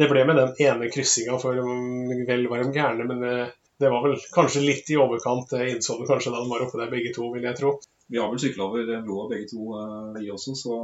[0.00, 3.06] det ble med den ene kryssinga, for um, vel var de gærne.
[3.08, 6.52] Men eh, det var vel kanskje litt i overkant, Jeg innså det kanskje da de
[6.52, 7.74] var oppe der begge to, vil jeg tro.
[8.10, 10.78] Vi har vel sykla over broa begge to, eh, vi også, så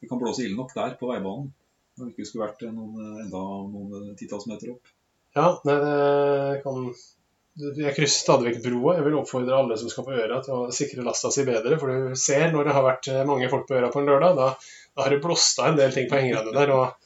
[0.00, 1.52] vi kan blåse ille nok der på veibanen.
[1.96, 4.92] Når det ikke skulle vært noen, eh, enda noen titalls meter opp.
[5.36, 6.90] Ja, nei, det kan
[7.56, 8.98] Jeg krysser stadig vekk broa.
[8.98, 11.78] Jeg vil oppfordre alle som skal på Øra til å sikre lasta si bedre.
[11.80, 14.36] For du ser når det har vært eh, mange folk på Øra på en lørdag,
[14.36, 14.48] da,
[14.92, 16.74] da har det blåst av en del ting på hengerne der.
[16.76, 17.05] og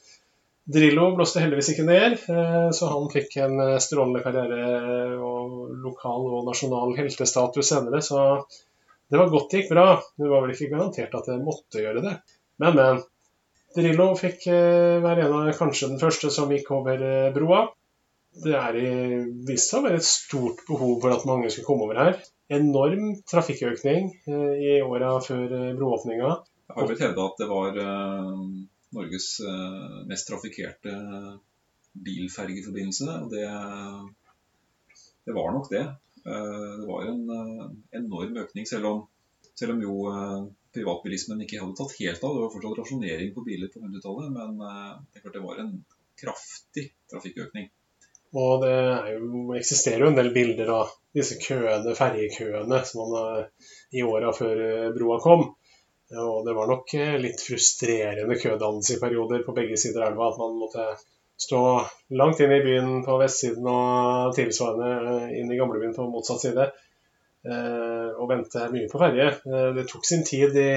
[0.69, 6.27] Drillo blåste heldigvis ikke ned, eh, så han fikk en eh, strålende karriere og lokal
[6.37, 8.01] og nasjonal heltestatus senere.
[8.05, 8.21] Så
[9.11, 9.87] det var godt det gikk bra.
[10.21, 12.13] Det var vel ikke garantert at det måtte gjøre det.
[12.61, 13.01] Men, men.
[13.71, 17.01] Drillo fikk eh, være en av kanskje den første som gikk over
[17.35, 17.61] broa.
[18.43, 21.87] Det er i- viste seg å være et stort behov for at mange skulle komme
[21.87, 22.19] over her.
[22.51, 25.47] Enorm trafikkøkning i åra før
[25.79, 26.31] broåpninga.
[26.67, 27.79] Jeg har blitt hevda at det var
[28.91, 30.95] Norges eh, mest trafikkerte
[31.91, 33.07] bilfergeforbindelse.
[33.23, 33.45] Og det,
[35.27, 35.85] det var nok det.
[36.25, 37.65] Eh, det var en eh,
[38.01, 39.03] enorm økning, selv om,
[39.55, 39.97] selv om jo
[40.71, 42.35] privatbilismen ikke hadde tatt helt av.
[42.35, 44.59] Det var fortsatt rasjonering på biler på 100-tallet, men
[45.11, 45.73] det, det var en
[46.21, 47.71] kraftig trafikkøkning.
[48.31, 48.75] Og det
[49.17, 53.49] jo, eksisterer jo en del bilder av disse køene, ferjekøene som man
[53.91, 54.61] i åra før
[54.95, 55.49] broa kom.
[56.19, 60.31] Og det var nok eh, litt frustrerende kødannelse i perioder på begge sider av elva.
[60.31, 60.87] At man måtte
[61.41, 61.61] stå
[62.19, 66.67] langt inn i byen på vestsiden og tilsvarende eh, inn i gamlebyen på motsatt side.
[67.47, 69.29] eh, Og vente mye på ferje.
[69.77, 70.71] Det tok sin tid i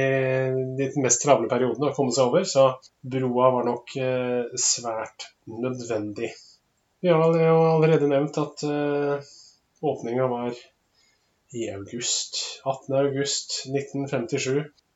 [0.78, 2.68] de mest travle periodene å komme seg over, så
[3.02, 3.92] broa var nok
[4.56, 6.30] svært nødvendig.
[7.04, 8.64] Vi har allerede nevnt at
[9.84, 10.56] åpninga var
[11.52, 12.40] i august.
[12.64, 12.94] 18.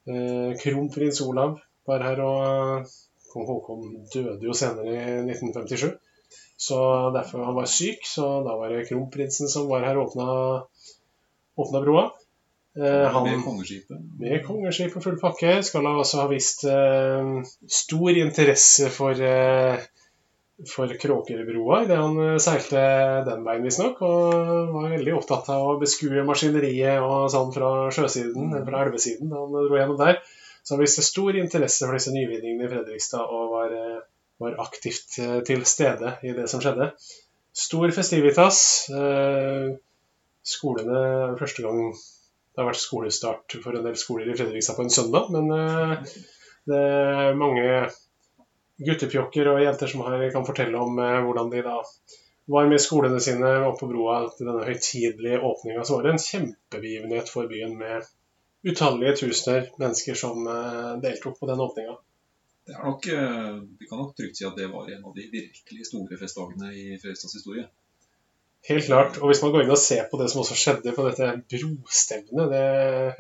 [0.09, 0.59] august 1957.
[0.59, 2.87] Uh, Kronprins Olav var her, og eh,
[3.33, 5.97] kong Haakon døde jo senere i 1957.
[6.59, 6.79] Så
[7.15, 10.27] derfor han var syk, så da var det kronprinsen som var her og åpna,
[11.57, 12.11] åpna broa.
[12.77, 14.01] Eh, han, Med kongeskipet.
[14.19, 17.31] med kongeskipet og full pakke skal han også ha vist eh,
[17.71, 19.79] stor interesse for, eh,
[20.67, 22.81] for Kråkerbrua idet han eh, seilte
[23.29, 24.01] den veien, visstnok.
[24.03, 29.31] Og var veldig opptatt av å beskue maskineriet og sånn fra sjøsiden, eller fra elvesiden
[29.31, 30.21] da han dro gjennom der.
[30.63, 34.03] Så han viste stor interesse for disse nyvinningene i Fredrikstad og var, eh,
[34.43, 36.91] var aktivt eh, til stede i det som skjedde.
[37.59, 38.59] Stor festivitas.
[40.47, 44.85] Skolene er første gang det har vært skolestart for en del skoler i Fredrikstad på
[44.85, 45.51] en søndag, men
[46.71, 47.65] det er mange
[48.87, 51.79] guttepjokker og jenter som her kan fortelle om eh, hvordan de da
[52.49, 55.85] var med skolene sine oppe på broa til denne høytidelige åpninga.
[55.85, 58.07] Så var det en kjempebegivenhet for byen med
[58.65, 61.99] utallige tusener mennesker som eh, deltok på den åpninga.
[62.69, 65.27] Det er nok, eh, Vi kan nok trygt si at det var en av de
[65.33, 67.69] virkelig store festdagene i Fredriksstads historie.
[68.69, 69.17] Helt klart.
[69.23, 72.51] Og hvis man går inn og ser på det som også skjedde på dette brostevnet
[72.53, 72.65] Det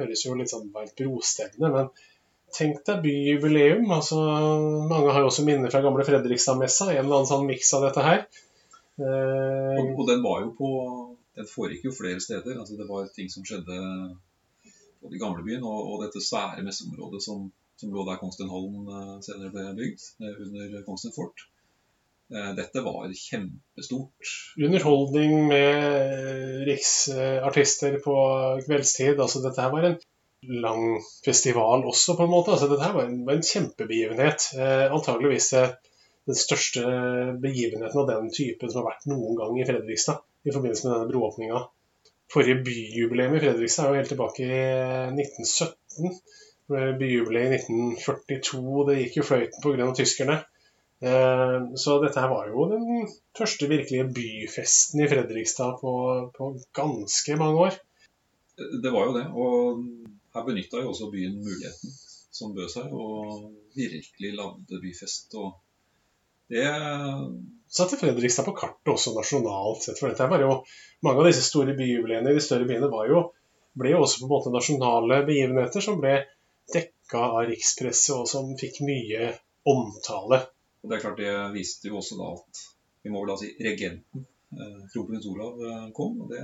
[0.00, 1.92] høres jo litt sånn bare et brostevne, men
[2.54, 3.90] tenk deg byjubileum.
[3.92, 4.18] altså
[4.90, 6.90] Mange har jo også minner fra gamle Fredrikstad-messa.
[6.92, 8.24] En eller annen sånn miks av dette her.
[8.98, 10.70] Eh, og, og, den var jo på
[11.38, 12.58] Den foregikk jo flere steder.
[12.58, 13.76] altså Det var ting som skjedde
[14.98, 17.44] både i gamlebyen og, og dette svære messeområdet som,
[17.78, 21.46] som lå der Kongsstenholm eh, senere ble bygd, eh, under Kongsten fort.
[22.28, 24.30] Dette var kjempestort.
[24.60, 28.16] Underholdning med riksartister på
[28.66, 29.16] kveldstid.
[29.16, 29.96] altså Dette her var en
[30.46, 32.54] lang festival også, på en måte.
[32.54, 34.50] altså Dette var en, var en kjempebegivenhet.
[34.58, 35.72] Eh, antageligvis eh,
[36.28, 36.84] den største
[37.42, 41.10] begivenheten av den typen som har vært noen gang i Fredrikstad i forbindelse med denne
[41.12, 41.62] broåpninga.
[42.32, 44.60] Forrige byjubileum i Fredrikstad er jo helt tilbake i
[45.16, 46.20] 1917.
[47.00, 48.62] Byjubileet i 1942.
[48.90, 49.90] Det gikk jo fløyten pga.
[49.96, 50.38] tyskerne.
[50.98, 55.92] Eh, så dette her var jo den første virkelige byfesten i Fredrikstad på,
[56.36, 57.80] på ganske mange år.
[58.82, 59.26] Det var jo det.
[59.32, 61.96] Og her benytta jo også byen muligheten
[62.38, 65.34] som bød seg, og virkelig lagde byfest.
[65.34, 65.56] og
[66.48, 66.64] det
[67.68, 69.98] satte Fredrikstad på kartet også nasjonalt sett.
[70.00, 70.62] For dette var jo,
[71.04, 73.26] mange av disse store byjubileene i de større byene var jo,
[73.78, 76.14] ble jo også på en måte nasjonale begivenheter som ble
[76.72, 79.34] dekka av rikspresset, og som fikk mye
[79.68, 80.40] omtale.
[80.82, 82.64] Og Det er klart det viste jo også da at
[83.04, 86.16] vi må vel da si regenten, eh, kronprins Olav, eh, kom.
[86.24, 86.42] Og det,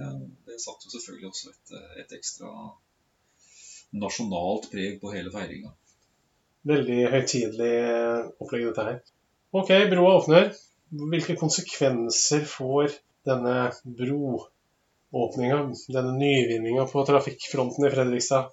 [0.48, 2.52] det satte jo selvfølgelig også et, et ekstra
[4.00, 5.72] nasjonalt preg på hele feiringa.
[6.64, 7.72] Veldig høytidelig
[8.40, 9.00] opplegg, dette her.
[9.54, 10.52] Ok, broa åpner.
[10.94, 12.94] Hvilke konsekvenser får
[13.26, 15.58] denne broåpninga,
[15.94, 18.52] denne nyvinninga på trafikkfronten i Fredrikstad?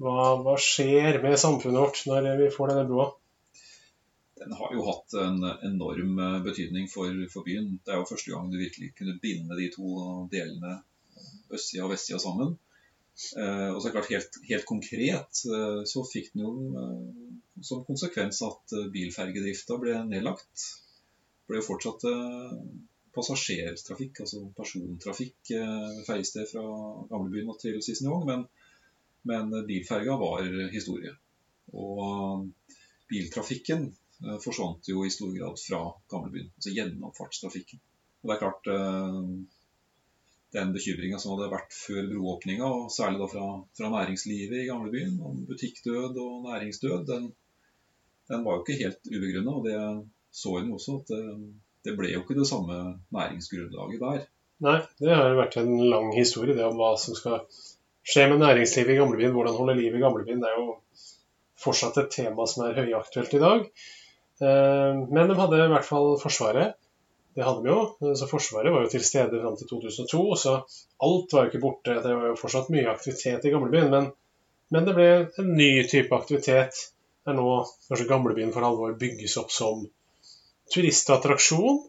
[0.00, 3.10] Hva, hva, skjer med samfunnet vårt når vi får denne broa?
[4.40, 7.74] Den har jo hatt en enorm betydning for, for byen.
[7.84, 9.90] Det er jo første gang du virkelig kunne binde de to
[10.32, 10.78] delene,
[11.52, 12.54] østsida og vestsida, sammen.
[13.36, 17.64] Eh, og så er det klart helt, helt konkret eh, så fikk den jo eh,
[17.66, 20.52] som konsekvens at bilfergedrifta ble nedlagt.
[20.54, 22.06] Det ble jo fortsatt
[23.12, 25.50] passasjertrafikk, altså persontrafikk,
[26.06, 26.62] fergested fra
[27.10, 28.44] gamlebyen til Sissenjong, men,
[29.26, 31.10] men bilferga var historie.
[31.74, 32.46] Og
[33.10, 33.88] biltrafikken
[34.40, 35.82] forsvant jo i stor grad fra
[36.14, 37.82] gamlebyen, altså gjennomfartstrafikken.
[38.22, 38.70] Og det er klart
[40.54, 43.46] den bekymringa som hadde vært før broåpninga, og særlig da fra,
[43.78, 47.28] fra, næringslivet i gamlebyen, om butikkdød og næringsdød, den,
[48.30, 49.56] den var jo ikke helt ubegrunna.
[49.60, 49.76] Og det
[50.30, 51.22] så en også, at det,
[51.86, 52.80] det, ble jo ikke det samme
[53.14, 54.26] næringsgrunnlaget der.
[54.66, 57.46] Nei, det har vært en lang historie, det om hva som skal
[58.06, 59.32] skje med næringslivet i gamlebyen.
[59.36, 60.42] Hvordan holde liv i gamlebyen.
[60.42, 60.76] Det er jo
[61.60, 63.64] fortsatt et tema som er høyaktuelt i dag.
[64.40, 66.76] Eh, men de hadde i hvert fall Forsvaret
[67.34, 68.14] det hadde vi jo.
[68.16, 70.22] Så Forsvaret var jo til stede fram til 2002.
[70.36, 70.56] Så
[71.06, 71.98] alt var jo ikke borte.
[72.02, 73.90] Det var jo fortsatt mye aktivitet i gamlebyen.
[73.92, 74.10] Men,
[74.74, 76.88] men det ble en ny type aktivitet
[77.28, 77.46] der nå
[77.88, 79.84] kanskje gamlebyen for alvor bygges opp som
[80.74, 81.82] turistattraksjon.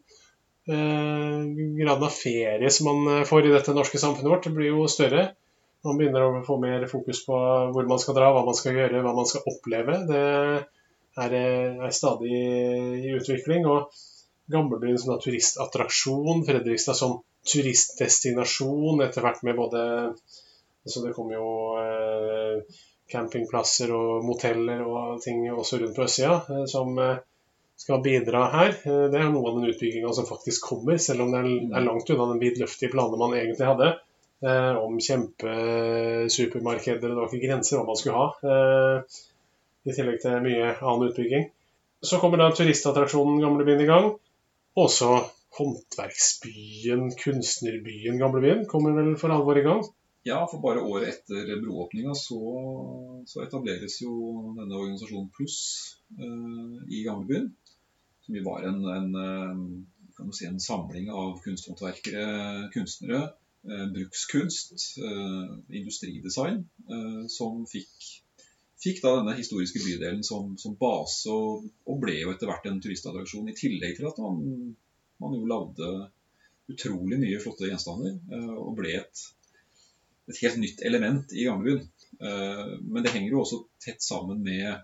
[0.69, 1.37] Eh,
[1.79, 5.31] graden av ferie som man får i dette norske samfunnet vårt, det blir jo større.
[5.81, 7.37] Man begynner å få mer fokus på
[7.73, 9.97] hvor man skal dra, hva man skal gjøre, hva man skal oppleve.
[10.05, 10.21] Det
[11.17, 13.65] er, er stadig i utvikling.
[13.65, 13.89] og
[14.51, 17.19] Gamlebyen som turistattraksjon, Fredrikstad som
[17.51, 19.81] turistdestinasjon, etter hvert med både
[20.85, 22.77] Så Det kommer jo eh,
[23.11, 27.19] campingplasser og moteller og ting også rundt på østsida eh, som eh,
[27.81, 28.71] skal bidra her.
[28.85, 31.85] Eh, det er noe av den utbygginga som faktisk kommer, selv om det er, er
[31.85, 33.87] langt unna den vidløftige planen man egentlig hadde.
[34.41, 38.27] Eh, om kjempesupermarkeder, det var ikke grenser hva man skulle ha.
[38.41, 38.97] Eh,
[39.85, 41.43] I tillegg til mye annen utbygging.
[42.01, 44.05] Så kommer da turistattraksjonen Gamlebyen i gang.
[44.79, 45.07] Også
[45.57, 49.81] håndverksbyen, kunstnerbyen Gamlebyen kommer vel for alvor i gang?
[50.23, 52.37] Ja, for bare året etter broåpninga så,
[53.27, 54.13] så, etableres jo
[54.55, 55.57] denne organisasjonen Pluss
[56.15, 57.49] eh, i Gamlebyen.
[58.23, 63.23] Som jo var en, en, eh, si, en, samling av kunsthåndverkere, kunstnere,
[63.67, 68.20] eh, brukskunst, eh, industridesign, eh, som fikk
[68.81, 72.81] fikk da denne historiske bydelen som, som base, og, og, ble jo etter hvert en
[72.81, 73.49] turistattraksjon.
[73.51, 74.41] I tillegg til at man,
[75.21, 75.91] man jo lagde
[76.71, 79.25] utrolig mye flotte gjenstander, eh, og ble et,
[80.31, 81.83] et helt nytt element i gamlebyen.
[82.21, 84.81] Eh, men det henger jo også tett sammen med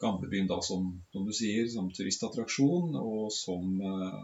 [0.00, 4.20] gamlebyen da som, som du sier, som turistattraksjon, og som, eh,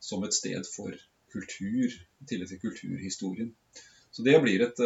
[0.00, 0.94] som, et sted for
[1.34, 3.52] kultur, i tillegg til kulturhistorien.
[4.14, 4.80] Så det blir et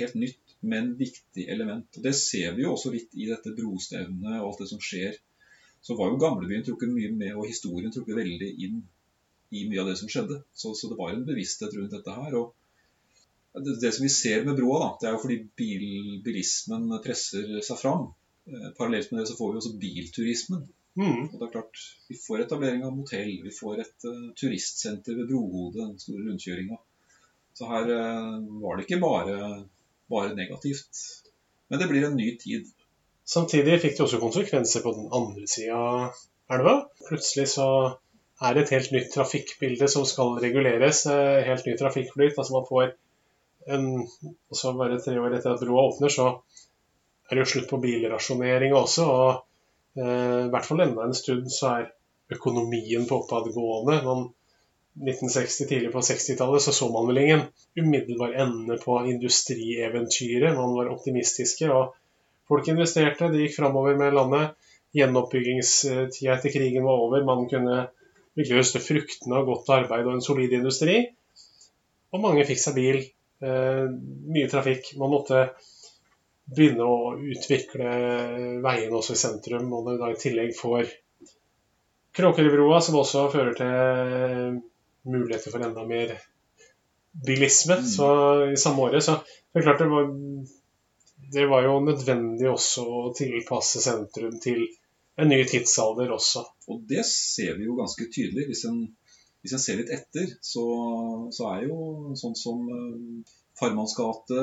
[0.00, 1.96] helt nytt men viktig element.
[1.96, 5.16] Og Det ser vi jo også litt i dette brostevnet og alt det som skjer.
[5.84, 8.80] Så var jo gamlebyen trukket mye med, og historien trukket veldig inn
[9.54, 10.40] i mye av det som skjedde.
[10.56, 12.38] Så, så det var en bevissthet rundt dette her.
[12.40, 12.54] og
[13.56, 15.84] det, det som vi ser med broa, da, det er jo fordi bil,
[16.24, 18.10] bilismen presser seg fram.
[18.50, 20.66] Eh, Parallelt med det så får vi også bilturismen.
[20.96, 21.22] Mm.
[21.28, 25.28] Og det er klart, Vi får etablering av motell, vi får et uh, turistsenter ved
[25.28, 26.78] Brohodet, den store rundkjøringa.
[27.56, 29.34] Så her uh, var det ikke bare,
[30.12, 31.02] bare negativt.
[31.68, 32.68] Men det blir en ny tid.
[33.26, 36.20] Samtidig fikk det også konsekvenser på den andre sida av
[36.56, 36.76] elva.
[37.08, 37.68] Plutselig så
[38.44, 41.02] er det et helt nytt trafikkbilde som skal reguleres.
[41.48, 42.36] Helt ny trafikkflyt.
[42.36, 42.94] Altså man får
[43.66, 46.26] en Og så bare tre år etter at broa åpner, så
[47.26, 49.06] er det jo slutt på bilrasjonering også.
[49.10, 51.88] Og eh, i hvert fall enda en stund så er
[52.36, 53.98] økonomien på oppadgående.
[54.06, 54.28] Man
[54.96, 57.42] 1960, tidlig på 60-tallet, så så man vel ingen
[57.76, 60.56] umiddelbar ende på industrieventyret.
[60.56, 61.92] Man var optimistiske, og
[62.48, 63.28] folk investerte.
[63.32, 64.56] Det gikk framover med landet.
[64.96, 67.24] Gjenoppbyggingstida etter krigen var over.
[67.28, 67.82] Man kunne
[68.36, 71.02] virkelig høste fruktene av godt arbeid og en solid industri.
[72.14, 73.02] Og mange fikk seg bil.
[73.44, 73.84] Eh,
[74.32, 74.94] mye trafikk.
[75.00, 75.48] Man måtte
[76.56, 77.90] begynne å utvikle
[78.64, 79.68] veiene også i sentrum.
[79.76, 80.88] Og når du da i tillegg får
[82.16, 84.56] Kråkerudbrua, som også fører til
[85.06, 86.16] muligheter for enda mer
[87.26, 87.86] bilisme, Mm.
[87.86, 88.06] så
[88.52, 89.14] i samme året, så
[89.52, 90.10] det er klart det var
[91.32, 94.60] det var jo nødvendig også å tilpasse sentrum til
[95.18, 96.44] en ny tidsalder også.
[96.68, 98.44] Og det ser vi jo ganske tydelig.
[98.46, 98.82] Hvis en,
[99.42, 100.62] hvis en ser litt etter, så,
[101.34, 104.38] så er jo sånn som eh, Farmanns gate,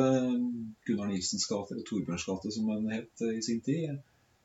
[0.87, 4.01] Gunnar Nilsens gate, eller Torbjørns gate som den het eh, i sin tid.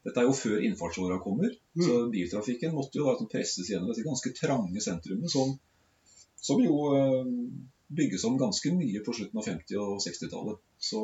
[0.06, 1.84] Dette er jo før innfartsåra kommer, Mm.
[1.86, 5.56] så biltrafikken måtte jo da presses gjennom dette ganske trange sentrumet, som,
[6.41, 7.24] som jo eh,
[7.89, 10.61] bygges om ganske mye på slutten av 50- og 60-tallet.
[10.78, 11.03] Så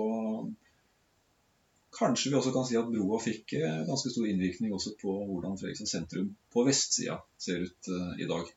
[1.98, 5.56] kanskje vi også kan si at broa fikk eh, ganske stor innvirkning også på hvordan
[5.60, 8.50] Fredrikstad sentrum på vestsida ser ut eh, i dag.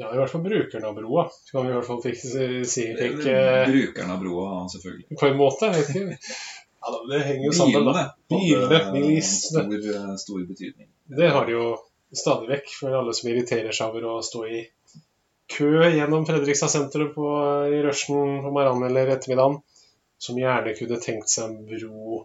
[0.00, 2.86] Ja, i hvert fall brukeren av broa, kan vi i hvert fall fikk, si.
[2.96, 5.18] Fikk, brukeren av broa, selvfølgelig.
[5.20, 5.68] på en måte.
[5.82, 6.04] Ikke.
[6.80, 7.74] Ja, da, det henger jo sammen.
[7.74, 9.80] Bilene Bilene, bilistene.
[9.82, 10.88] stor, stor betydning.
[11.18, 11.66] Det har de jo
[12.16, 14.62] stadig vekk for alle som irriterer seg over å stå i
[15.50, 17.28] kø gjennom Fredrikstad sentrum på,
[17.74, 19.60] i rushen på morgenen eller ettermiddagen,
[20.20, 22.24] som gjerne kunne tenkt seg en bro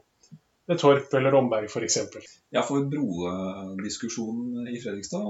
[0.66, 2.00] ved Torp eller Romberg f.eks.
[2.54, 5.26] Ja, for brodiskusjonen i Fredrikstad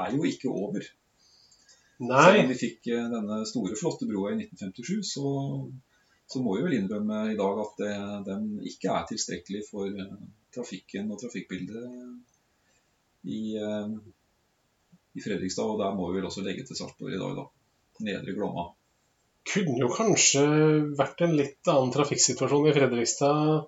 [0.00, 0.84] er jo ikke over.
[0.84, 1.00] Selv
[2.08, 5.32] Nei, om vi fikk eh, denne store, flotte broa i 1957, så,
[6.32, 7.96] så må vi vel innrømme i dag at det,
[8.28, 10.14] den ikke er tilstrekkelig for eh,
[10.54, 11.84] trafikken og trafikkbildet
[13.28, 13.92] i, eh,
[15.16, 15.72] i Fredrikstad.
[15.72, 17.46] Og der må vi vel også legge til Sarpsborg i dag, da.
[18.06, 18.70] Nedre Glomma.
[19.50, 20.42] kunne jo kanskje
[20.98, 23.66] vært en litt annen trafikksituasjon i Fredrikstad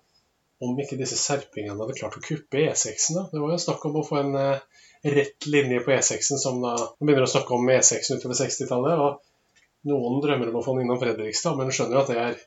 [0.63, 3.17] om ikke disse serpingene hadde klart å kuppe E6-en.
[3.19, 3.25] da.
[3.33, 4.83] Det var jo snakk om å få en eh,
[5.17, 9.03] rett linje på E6-en, som da Man begynner å snakke om E6-en utover 60-tallet.
[9.03, 12.43] og Noen drømmer om å få den innom Fredrikstad, men skjønner jo at det er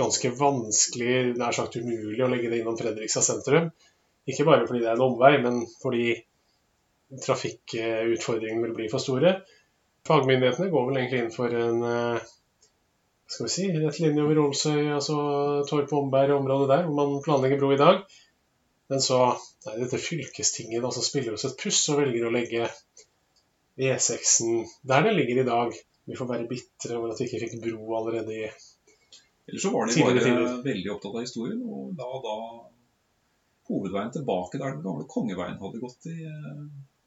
[0.00, 3.68] ganske vanskelig, nær sagt umulig, å legge det innom Fredrikstad sentrum.
[4.24, 6.14] Ikke bare fordi det er en omvei, men fordi
[7.22, 9.36] trafikkutfordringene vil bli for store.
[10.08, 12.32] Fagmyndighetene går vel egentlig inn for en eh,
[13.26, 15.16] skal vi si, rett linje over Ålsøy, altså
[15.68, 18.02] Torp Omberg, området der, hvor man planlegger bro i dag.
[18.92, 19.20] Men så
[19.70, 22.68] er dette fylkestinget da, som spiller oss et puss og velger å legge
[23.80, 25.74] E6-en der den ligger i dag.
[26.04, 29.88] Vi får være bitre over at vi ikke fikk bro allerede i Eller så var
[29.88, 30.60] de bare tider.
[30.64, 32.36] veldig opptatt av historien, og da, da
[33.68, 36.60] hovedveien tilbake der den gamle kongeveien hadde gått i, eh,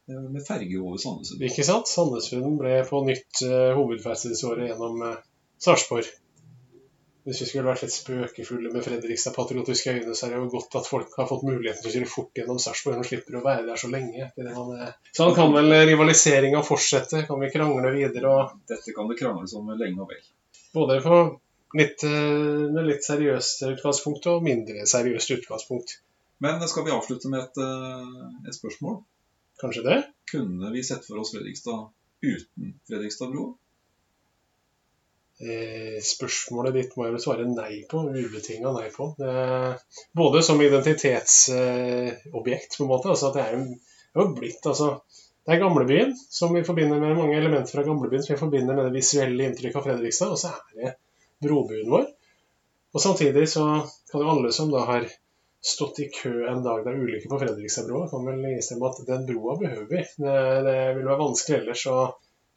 [0.07, 1.43] med ferge over Sandnessund.
[1.43, 1.89] Ikke sant?
[1.91, 5.17] Sandnesfjorden ble på nytt uh, hovedferdselsåret gjennom uh,
[5.63, 6.07] Sarpsborg.
[7.27, 10.85] Hvis vi skulle vært litt spøkefulle med Fredrikstad-patriotiske øyne, så er det jo godt at
[10.87, 13.81] folk har fått muligheten til å kjøre fort gjennom Sarpsborg og slipper å være der
[13.81, 14.29] så lenge.
[14.37, 17.25] Man, eh, Sånn kan vel rivaliseringa fortsette.
[17.27, 20.23] Kan vi krangle videre og Dette kan det krangles om lenge og vel.
[20.77, 21.19] både på
[21.75, 25.97] litt, eh, med litt seriøst utgangspunkt og mindre seriøst utgangspunkt.
[26.39, 29.01] Men skal vi avslutte med et, eh, et spørsmål?
[29.61, 30.03] Kanskje det?
[30.31, 31.89] Kunne vi sett for oss Fredrikstad
[32.21, 33.57] uten Fredrikstadbro?
[35.37, 37.97] Eh, spørsmålet ditt må jeg vel svare nei på.
[38.09, 39.15] Ubetinga nei på.
[39.19, 39.33] Det,
[40.17, 43.09] både som identitetsobjekt, på en måte.
[43.13, 44.87] altså at Det er jo, det er jo blitt altså,
[45.45, 48.85] Det er gamlebyen, som vi forbinder med mange elementer fra gamlebyen som vi forbinder med
[48.89, 50.29] det visuelle inntrykket av Fredrikstad.
[50.33, 50.89] Og så er det
[51.45, 52.05] brobuen vår.
[52.93, 53.63] Og samtidig så
[54.11, 55.07] kan jo alle som da har
[55.63, 58.07] stått i kø en dag det er ulykke på Fredrikstadbrua.
[58.11, 60.03] kan vel innstemme at den broa behøver vi.
[60.21, 60.37] Det,
[60.67, 61.97] det vil være vanskelig ellers å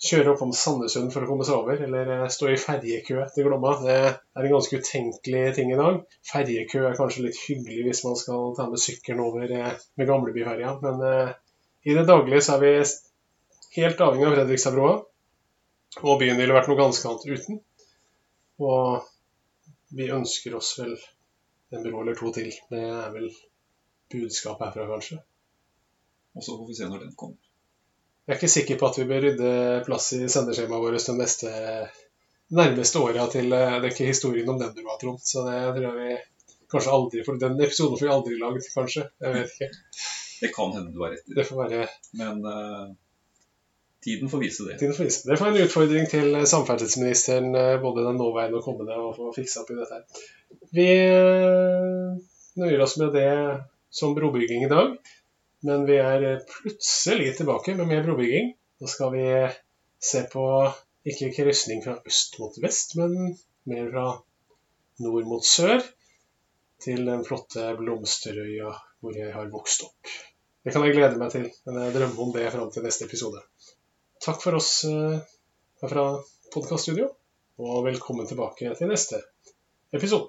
[0.01, 3.47] kjøre opp om Sandnessund for å komme seg over, eller eh, stå i ferjekø til
[3.47, 3.75] Glomma.
[3.83, 6.01] Det er en ganske utenkelig ting i dag.
[6.31, 10.75] Ferjekø er kanskje litt hyggelig hvis man skal ta med sykkelen over eh, med Gamlebyferja,
[10.85, 11.37] men eh,
[11.85, 12.75] i det daglige så er vi
[13.77, 14.97] helt avhengig av Fredrikstadbroa,
[16.01, 17.61] og byen ville vært noe ganske annet uten.
[18.61, 19.09] Og
[19.97, 20.95] vi ønsker oss vel
[21.71, 22.51] en bro eller to til.
[22.71, 23.29] Det er vel
[24.11, 25.21] budskapet herfra, kanskje.
[26.35, 27.39] Og så får vi se når den kommer.
[28.27, 29.53] Jeg er ikke sikker på at vi bør rydde
[29.87, 31.53] plass i sendeskjemaet vårt de neste,
[32.55, 35.23] nærmeste åra til eh, det er ikke historien om den broa, Trond.
[35.27, 36.19] Så det tror jeg vi
[36.71, 39.07] kanskje aldri får Den episoden får vi aldri lagd, kanskje.
[39.25, 39.71] Jeg vet ikke.
[40.41, 41.89] Det kan hende du har rett i Det får være
[42.21, 42.85] Men eh,
[44.05, 44.79] tiden får vise det.
[44.81, 45.29] tiden for vise.
[45.29, 49.65] Det får en utfordring til samferdselsministeren, eh, både den nåværende og kommende, å få fiksa
[49.65, 50.03] opp i dette.
[50.77, 52.21] Vi eh,
[52.61, 53.31] nøyer oss med det
[53.91, 54.95] som brobygging i dag.
[55.63, 58.55] Men vi er plutselig tilbake med mer brobygging.
[58.81, 59.25] Nå skal vi
[60.01, 60.45] se på
[61.11, 63.35] ikke krysning fra øst mot vest, men
[63.69, 64.07] mer fra
[65.05, 65.85] nord mot sør.
[66.81, 70.13] Til den flotte Blomsterøya hvor jeg har vokst opp.
[70.65, 73.41] Det kan jeg glede meg til, men jeg drømmer om det fram til neste episode.
[74.21, 75.19] Takk for oss eh,
[75.81, 76.03] fra
[76.53, 77.07] Podkaststudio,
[77.57, 79.23] og velkommen tilbake til neste
[79.97, 80.29] episode.